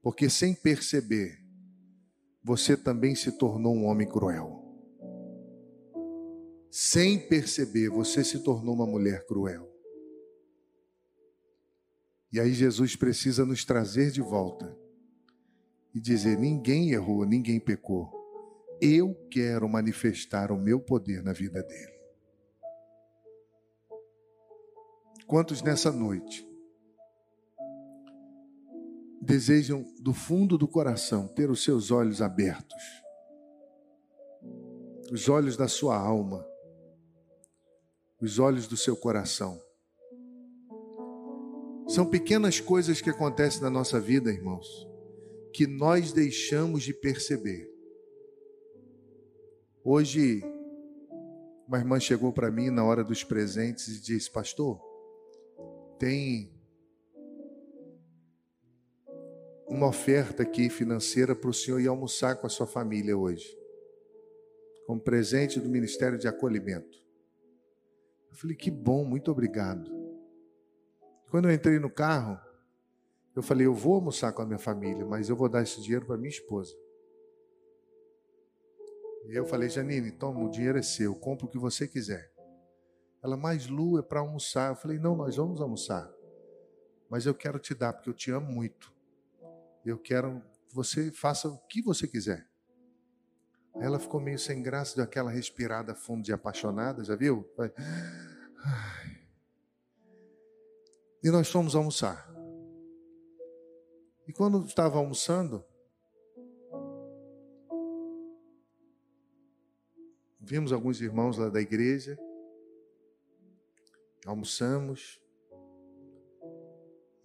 Porque 0.01 0.29
sem 0.29 0.53
perceber, 0.53 1.39
você 2.43 2.75
também 2.75 3.15
se 3.15 3.31
tornou 3.37 3.75
um 3.75 3.85
homem 3.85 4.07
cruel. 4.07 4.59
Sem 6.69 7.19
perceber, 7.27 7.89
você 7.89 8.23
se 8.23 8.39
tornou 8.39 8.73
uma 8.73 8.87
mulher 8.87 9.25
cruel. 9.25 9.69
E 12.31 12.39
aí 12.39 12.53
Jesus 12.53 12.95
precisa 12.95 13.45
nos 13.45 13.65
trazer 13.65 14.09
de 14.09 14.21
volta 14.21 14.75
e 15.93 15.99
dizer: 15.99 16.37
ninguém 16.37 16.91
errou, 16.91 17.25
ninguém 17.25 17.59
pecou. 17.59 18.09
Eu 18.81 19.13
quero 19.29 19.67
manifestar 19.67 20.51
o 20.51 20.57
meu 20.57 20.79
poder 20.79 21.21
na 21.21 21.33
vida 21.33 21.61
dele. 21.61 22.00
Quantos 25.31 25.61
nessa 25.61 25.93
noite 25.93 26.45
desejam 29.21 29.85
do 30.01 30.13
fundo 30.13 30.57
do 30.57 30.67
coração 30.67 31.25
ter 31.25 31.49
os 31.49 31.63
seus 31.63 31.89
olhos 31.89 32.21
abertos, 32.21 32.83
os 35.09 35.29
olhos 35.29 35.55
da 35.55 35.69
sua 35.69 35.95
alma, 35.95 36.45
os 38.21 38.39
olhos 38.39 38.67
do 38.67 38.75
seu 38.75 38.93
coração? 38.93 39.57
São 41.87 42.05
pequenas 42.05 42.59
coisas 42.59 42.99
que 42.99 43.09
acontecem 43.09 43.61
na 43.61 43.69
nossa 43.69 44.01
vida, 44.01 44.29
irmãos, 44.33 44.67
que 45.53 45.65
nós 45.65 46.11
deixamos 46.11 46.83
de 46.83 46.93
perceber. 46.93 47.73
Hoje, 49.81 50.43
uma 51.65 51.77
irmã 51.77 52.01
chegou 52.01 52.33
para 52.33 52.51
mim 52.51 52.69
na 52.69 52.83
hora 52.83 53.01
dos 53.01 53.23
presentes 53.23 53.87
e 53.87 54.01
disse: 54.01 54.29
Pastor, 54.29 54.90
tem 56.01 56.51
uma 59.67 59.87
oferta 59.87 60.41
aqui 60.41 60.67
financeira 60.67 61.35
para 61.35 61.51
o 61.51 61.53
senhor 61.53 61.79
ir 61.79 61.87
almoçar 61.87 62.37
com 62.37 62.47
a 62.47 62.49
sua 62.49 62.65
família 62.65 63.15
hoje, 63.15 63.55
como 64.87 64.99
presente 64.99 65.59
do 65.59 65.69
Ministério 65.69 66.17
de 66.17 66.27
Acolhimento. 66.27 66.97
Eu 68.31 68.35
falei, 68.35 68.55
que 68.55 68.71
bom, 68.71 69.05
muito 69.05 69.29
obrigado. 69.29 69.91
Quando 71.29 71.47
eu 71.47 71.53
entrei 71.53 71.77
no 71.77 71.89
carro, 71.89 72.35
eu 73.35 73.43
falei, 73.43 73.67
eu 73.67 73.73
vou 73.75 73.93
almoçar 73.93 74.33
com 74.33 74.41
a 74.41 74.45
minha 74.45 74.57
família, 74.57 75.05
mas 75.05 75.29
eu 75.29 75.35
vou 75.35 75.47
dar 75.47 75.61
esse 75.61 75.79
dinheiro 75.83 76.07
para 76.07 76.17
minha 76.17 76.31
esposa. 76.31 76.75
E 79.27 79.35
eu 79.35 79.45
falei, 79.45 79.69
Janine, 79.69 80.09
toma, 80.09 80.43
o 80.43 80.49
dinheiro 80.49 80.79
é 80.79 80.81
seu, 80.81 81.13
compra 81.13 81.45
o 81.45 81.49
que 81.49 81.59
você 81.59 81.87
quiser. 81.87 82.30
Ela, 83.23 83.37
mais 83.37 83.67
Lu, 83.67 83.99
é 83.99 84.01
para 84.01 84.19
almoçar. 84.19 84.71
Eu 84.71 84.75
falei, 84.75 84.97
não, 84.97 85.15
nós 85.15 85.35
vamos 85.35 85.61
almoçar. 85.61 86.11
Mas 87.09 87.25
eu 87.25 87.35
quero 87.35 87.59
te 87.59 87.75
dar, 87.75 87.93
porque 87.93 88.09
eu 88.09 88.13
te 88.13 88.31
amo 88.31 88.51
muito. 88.51 88.91
Eu 89.85 89.99
quero 89.99 90.41
que 90.67 90.73
você 90.73 91.11
faça 91.11 91.47
o 91.47 91.57
que 91.67 91.81
você 91.81 92.07
quiser. 92.07 92.47
Aí 93.75 93.83
ela 93.83 93.99
ficou 93.99 94.19
meio 94.19 94.39
sem 94.39 94.61
graça, 94.61 94.95
deu 94.95 95.03
aquela 95.03 95.29
respirada 95.29 95.93
fundo 95.93 96.23
de 96.23 96.33
apaixonada, 96.33 97.03
já 97.03 97.15
viu? 97.15 97.47
E 101.23 101.29
nós 101.29 101.49
fomos 101.49 101.75
almoçar. 101.75 102.27
E 104.27 104.33
quando 104.33 104.65
estava 104.65 104.97
almoçando, 104.97 105.63
vimos 110.39 110.73
alguns 110.73 110.99
irmãos 111.01 111.37
lá 111.37 111.49
da 111.49 111.61
igreja 111.61 112.17
almoçamos. 114.25 115.21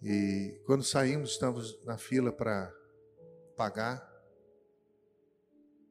E 0.01 0.61
quando 0.65 0.83
saímos, 0.83 1.31
estamos 1.31 1.83
na 1.85 1.97
fila 1.97 2.31
para 2.31 2.73
pagar. 3.55 4.05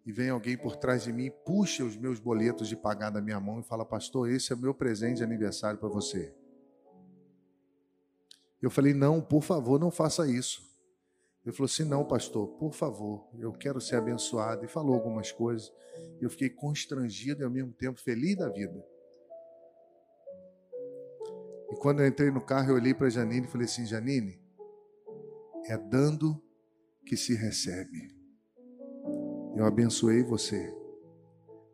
E 0.05 0.13
vem 0.13 0.31
alguém 0.31 0.57
por 0.57 0.77
trás 0.77 1.03
de 1.03 1.13
mim, 1.13 1.33
puxa 1.45 1.85
os 1.85 1.97
meus 1.97 2.21
boletos 2.21 2.69
de 2.69 2.77
pagar 2.77 3.11
da 3.11 3.21
minha 3.21 3.41
mão 3.41 3.59
e 3.59 3.65
fala: 3.65 3.85
Pastor, 3.85 4.31
esse 4.31 4.53
é 4.53 4.57
o 4.57 4.59
meu 4.59 4.73
presente 4.73 5.17
de 5.17 5.25
aniversário 5.25 5.79
para 5.79 5.89
você. 5.89 6.33
Eu 8.63 8.71
falei: 8.71 8.95
Não, 8.95 9.21
por 9.21 9.43
favor, 9.43 9.81
não 9.81 9.91
faça 9.91 10.29
isso. 10.29 10.63
Ele 11.45 11.55
falou 11.55 11.67
assim: 11.67 11.85
Não, 11.85 12.05
pastor, 12.05 12.47
por 12.57 12.73
favor, 12.73 13.29
eu 13.39 13.53
quero 13.53 13.81
ser 13.81 13.97
abençoado. 13.97 14.65
E 14.65 14.69
falou 14.69 14.95
algumas 14.95 15.33
coisas. 15.33 15.73
Eu 16.21 16.31
fiquei 16.31 16.51
constrangido 16.51 17.43
e 17.43 17.45
ao 17.45 17.51
mesmo 17.51 17.73
tempo 17.73 18.01
feliz 18.01 18.37
da 18.37 18.49
vida. 18.49 18.85
E 21.71 21.77
quando 21.77 22.01
eu 22.01 22.07
entrei 22.07 22.31
no 22.31 22.41
carro, 22.41 22.71
eu 22.71 22.75
olhei 22.77 22.95
para 22.95 23.09
Janine 23.09 23.47
e 23.47 23.51
falei 23.51 23.67
assim: 23.67 23.85
Janine, 23.85 24.41
é 25.67 25.77
dando 25.77 26.41
que 27.05 27.17
se 27.17 27.35
recebe. 27.35 28.15
Eu 29.57 29.65
abençoei 29.65 30.23
você, 30.23 30.75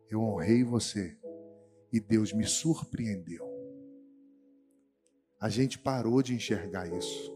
eu 0.08 0.20
honrei 0.20 0.62
você 0.62 1.18
e 1.92 2.00
Deus 2.00 2.32
me 2.32 2.46
surpreendeu. 2.46 3.44
A 5.40 5.48
gente 5.48 5.78
parou 5.78 6.22
de 6.22 6.34
enxergar 6.34 6.86
isso. 6.86 7.32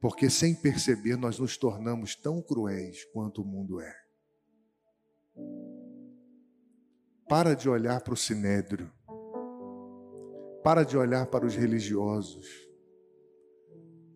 Porque 0.00 0.30
sem 0.30 0.54
perceber 0.54 1.16
nós 1.16 1.38
nos 1.38 1.56
tornamos 1.56 2.14
tão 2.14 2.40
cruéis 2.40 3.04
quanto 3.12 3.42
o 3.42 3.44
mundo 3.44 3.80
é. 3.80 3.94
Para 7.28 7.54
de 7.54 7.68
olhar 7.68 8.00
para 8.00 8.14
o 8.14 8.16
sinédrio 8.16 8.90
para 10.68 10.84
de 10.84 10.98
olhar 10.98 11.24
para 11.28 11.46
os 11.46 11.56
religiosos. 11.56 12.68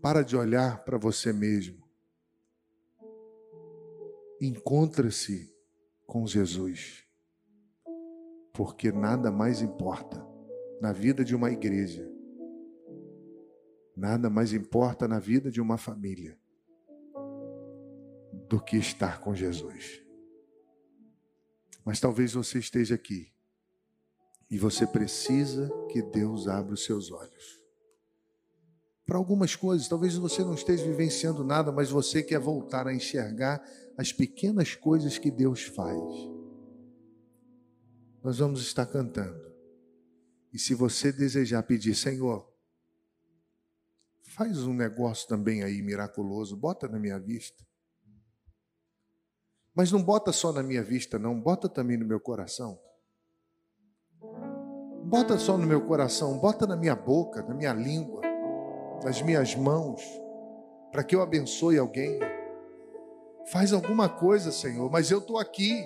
Para 0.03 0.21
de 0.23 0.37
olhar 0.37 0.85
para 0.85 0.99
você 0.99 1.33
mesmo. 1.33 1.83
Encontre-se 4.39 5.51
com 6.07 6.27
Jesus, 6.27 7.09
porque 8.53 8.93
nada 8.93 9.31
mais 9.31 9.63
importa 9.63 10.23
na 10.79 10.93
vida 10.93 11.25
de 11.25 11.35
uma 11.35 11.51
igreja, 11.51 12.07
nada 13.97 14.29
mais 14.29 14.53
importa 14.53 15.09
na 15.09 15.19
vida 15.19 15.51
de 15.51 15.59
uma 15.59 15.79
família 15.79 16.39
do 18.47 18.63
que 18.63 18.77
estar 18.77 19.23
com 19.23 19.35
Jesus. 19.35 20.05
Mas 21.83 21.99
talvez 21.99 22.35
você 22.35 22.59
esteja 22.59 22.95
aqui 22.95 23.32
e 24.53 24.59
você 24.59 24.87
precisa 24.87 25.71
que 25.91 26.03
Deus 26.03 26.47
abra 26.47 26.75
os 26.75 26.85
seus 26.85 27.11
olhos. 27.11 27.59
Para 29.07 29.17
algumas 29.17 29.57
coisas, 29.57 29.89
talvez 29.89 30.15
você 30.15 30.45
não 30.45 30.53
esteja 30.53 30.85
vivenciando 30.85 31.43
nada, 31.43 31.73
mas 31.73 31.89
você 31.89 32.23
quer 32.23 32.39
voltar 32.39 32.87
a 32.87 32.93
enxergar 32.93 33.67
as 33.97 34.13
pequenas 34.13 34.75
coisas 34.75 35.17
que 35.17 35.31
Deus 35.31 35.63
faz. 35.63 35.99
Nós 38.23 38.41
vamos 38.41 38.61
estar 38.61 38.85
cantando. 38.85 39.41
E 40.53 40.59
se 40.59 40.75
você 40.75 41.11
desejar 41.11 41.63
pedir, 41.63 41.95
Senhor, 41.95 42.47
faz 44.35 44.59
um 44.59 44.75
negócio 44.75 45.27
também 45.27 45.63
aí 45.63 45.81
miraculoso, 45.81 46.55
bota 46.59 46.87
na 46.87 46.99
minha 46.99 47.19
vista. 47.19 47.67
Mas 49.75 49.91
não 49.91 50.03
bota 50.03 50.31
só 50.31 50.53
na 50.53 50.63
minha 50.63 50.83
vista, 50.83 51.19
não, 51.19 51.41
bota 51.41 51.71
também 51.71 51.97
no 51.97 52.05
meu 52.05 52.21
coração. 52.21 52.79
Bota 55.03 55.37
só 55.37 55.59
no 55.59 55.67
meu 55.67 55.81
coração, 55.81 56.39
bota 56.39 56.67
na 56.67 56.77
minha 56.77 56.95
boca, 56.95 57.43
na 57.43 57.55
minha 57.55 57.73
língua, 57.73 58.23
nas 59.05 59.21
minhas 59.21 59.55
mãos, 59.55 60.01
para 60.91 61.03
que 61.03 61.15
eu 61.15 61.21
abençoe 61.21 61.79
alguém. 61.79 62.21
Faz 63.47 63.73
alguma 63.73 64.09
coisa, 64.09 64.53
Senhor, 64.53 64.91
mas 64.91 65.11
eu 65.11 65.19
estou 65.19 65.39
aqui. 65.39 65.85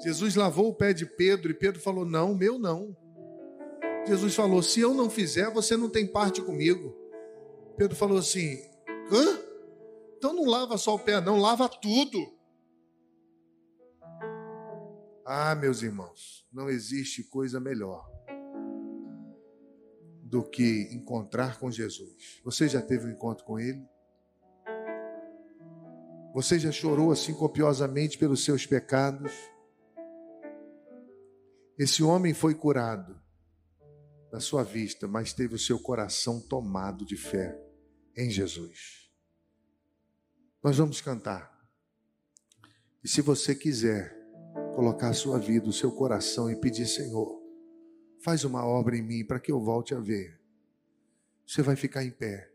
Jesus 0.00 0.34
lavou 0.34 0.68
o 0.68 0.74
pé 0.74 0.92
de 0.92 1.06
Pedro 1.06 1.50
e 1.50 1.54
Pedro 1.54 1.80
falou: 1.80 2.04
Não, 2.04 2.34
meu 2.34 2.58
não. 2.58 2.96
Jesus 4.06 4.34
falou: 4.34 4.62
Se 4.62 4.80
eu 4.80 4.94
não 4.94 5.08
fizer, 5.10 5.50
você 5.50 5.76
não 5.76 5.88
tem 5.90 6.06
parte 6.06 6.40
comigo. 6.42 6.94
Pedro 7.76 7.96
falou 7.96 8.18
assim: 8.18 8.58
Hã? 9.12 9.38
Então 10.16 10.32
não 10.32 10.44
lava 10.44 10.78
só 10.78 10.94
o 10.94 10.98
pé, 10.98 11.20
não, 11.20 11.38
lava 11.38 11.68
tudo. 11.68 12.18
Ah, 15.26 15.54
meus 15.54 15.82
irmãos, 15.82 16.46
não 16.52 16.68
existe 16.68 17.24
coisa 17.24 17.58
melhor 17.58 18.06
do 20.22 20.42
que 20.42 20.88
encontrar 20.92 21.58
com 21.58 21.70
Jesus. 21.70 22.40
Você 22.44 22.68
já 22.68 22.82
teve 22.82 23.06
um 23.06 23.10
encontro 23.10 23.42
com 23.44 23.58
Ele? 23.58 23.82
Você 26.34 26.58
já 26.58 26.70
chorou 26.70 27.10
assim 27.10 27.32
copiosamente 27.32 28.18
pelos 28.18 28.44
seus 28.44 28.66
pecados? 28.66 29.32
Esse 31.78 32.02
homem 32.02 32.34
foi 32.34 32.54
curado 32.54 33.18
da 34.30 34.40
sua 34.40 34.62
vista, 34.62 35.08
mas 35.08 35.32
teve 35.32 35.54
o 35.54 35.58
seu 35.58 35.78
coração 35.78 36.38
tomado 36.38 37.06
de 37.06 37.16
fé 37.16 37.58
em 38.14 38.28
Jesus. 38.28 39.10
Nós 40.62 40.76
vamos 40.76 41.00
cantar. 41.00 41.50
E 43.02 43.08
se 43.08 43.22
você 43.22 43.54
quiser 43.54 44.23
colocar 44.74 45.08
a 45.08 45.14
sua 45.14 45.38
vida, 45.38 45.68
o 45.68 45.72
seu 45.72 45.92
coração 45.92 46.50
e 46.50 46.56
pedir, 46.56 46.86
Senhor, 46.86 47.40
faz 48.22 48.44
uma 48.44 48.66
obra 48.66 48.96
em 48.96 49.02
mim 49.02 49.24
para 49.24 49.38
que 49.38 49.52
eu 49.52 49.60
volte 49.60 49.94
a 49.94 50.00
ver. 50.00 50.40
Você 51.46 51.62
vai 51.62 51.76
ficar 51.76 52.04
em 52.04 52.10
pé, 52.10 52.50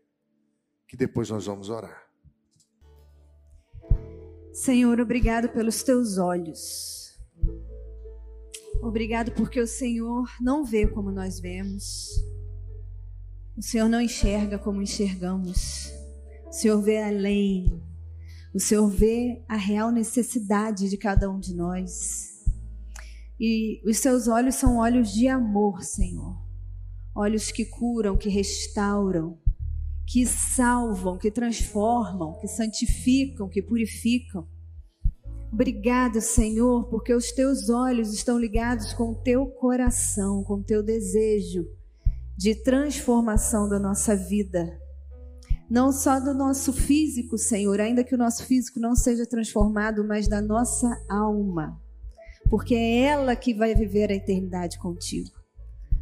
que 0.86 0.96
depois 0.96 1.30
nós 1.30 1.46
vamos 1.46 1.70
orar. 1.70 2.08
Senhor, 4.52 5.00
obrigado 5.00 5.48
pelos 5.48 5.82
teus 5.82 6.18
olhos. 6.18 7.18
Obrigado 8.82 9.32
porque 9.32 9.60
o 9.60 9.66
Senhor 9.66 10.28
não 10.40 10.64
vê 10.64 10.86
como 10.86 11.10
nós 11.10 11.38
vemos. 11.38 12.10
O 13.56 13.62
Senhor 13.62 13.88
não 13.88 14.00
enxerga 14.00 14.58
como 14.58 14.82
enxergamos. 14.82 15.92
O 16.46 16.52
Senhor 16.52 16.80
vê 16.80 17.02
além. 17.02 17.89
O 18.52 18.58
Senhor 18.58 18.88
vê 18.88 19.42
a 19.48 19.56
real 19.56 19.92
necessidade 19.92 20.88
de 20.88 20.96
cada 20.96 21.30
um 21.30 21.38
de 21.38 21.54
nós. 21.54 22.44
E 23.38 23.80
os 23.88 23.98
seus 23.98 24.26
olhos 24.26 24.56
são 24.56 24.78
olhos 24.78 25.12
de 25.12 25.28
amor, 25.28 25.82
Senhor. 25.82 26.36
Olhos 27.14 27.52
que 27.52 27.64
curam, 27.64 28.16
que 28.16 28.28
restauram, 28.28 29.38
que 30.04 30.26
salvam, 30.26 31.16
que 31.16 31.30
transformam, 31.30 32.38
que 32.40 32.48
santificam, 32.48 33.48
que 33.48 33.62
purificam. 33.62 34.48
Obrigado, 35.52 36.20
Senhor, 36.20 36.88
porque 36.88 37.14
os 37.14 37.30
teus 37.30 37.70
olhos 37.70 38.12
estão 38.12 38.38
ligados 38.38 38.92
com 38.92 39.12
o 39.12 39.14
teu 39.14 39.46
coração, 39.46 40.42
com 40.42 40.54
o 40.54 40.62
teu 40.64 40.82
desejo 40.82 41.66
de 42.36 42.54
transformação 42.54 43.68
da 43.68 43.78
nossa 43.78 44.16
vida 44.16 44.79
não 45.70 45.92
só 45.92 46.18
do 46.18 46.34
nosso 46.34 46.72
físico, 46.72 47.38
Senhor, 47.38 47.80
ainda 47.80 48.02
que 48.02 48.14
o 48.14 48.18
nosso 48.18 48.44
físico 48.44 48.80
não 48.80 48.96
seja 48.96 49.24
transformado, 49.24 50.04
mas 50.04 50.26
da 50.26 50.42
nossa 50.42 51.00
alma, 51.08 51.80
porque 52.50 52.74
é 52.74 53.02
ela 53.02 53.36
que 53.36 53.54
vai 53.54 53.72
viver 53.72 54.10
a 54.10 54.16
eternidade 54.16 54.76
contigo. 54.80 55.30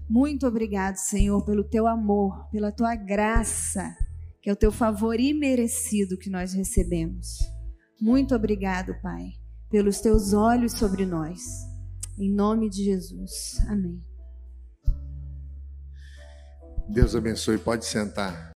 Muito 0.09 0.47
obrigado, 0.47 0.97
Senhor, 0.97 1.45
pelo 1.45 1.63
teu 1.63 1.87
amor, 1.87 2.49
pela 2.51 2.73
tua 2.73 2.95
graça, 2.95 3.95
que 4.41 4.49
é 4.49 4.53
o 4.53 4.57
teu 4.57 4.73
favor 4.73 5.21
imerecido 5.21 6.17
que 6.17 6.31
nós 6.31 6.55
recebemos. 6.55 7.39
Muito 8.01 8.35
obrigado, 8.35 8.95
Pai, 9.03 9.33
pelos 9.69 10.01
teus 10.01 10.33
olhos 10.33 10.73
sobre 10.73 11.05
nós. 11.05 11.43
Em 12.19 12.33
nome 12.33 12.71
de 12.71 12.85
Jesus. 12.85 13.61
Amém. 13.69 14.03
Deus 16.89 17.15
abençoe. 17.15 17.59
Pode 17.59 17.85
sentar. 17.85 18.47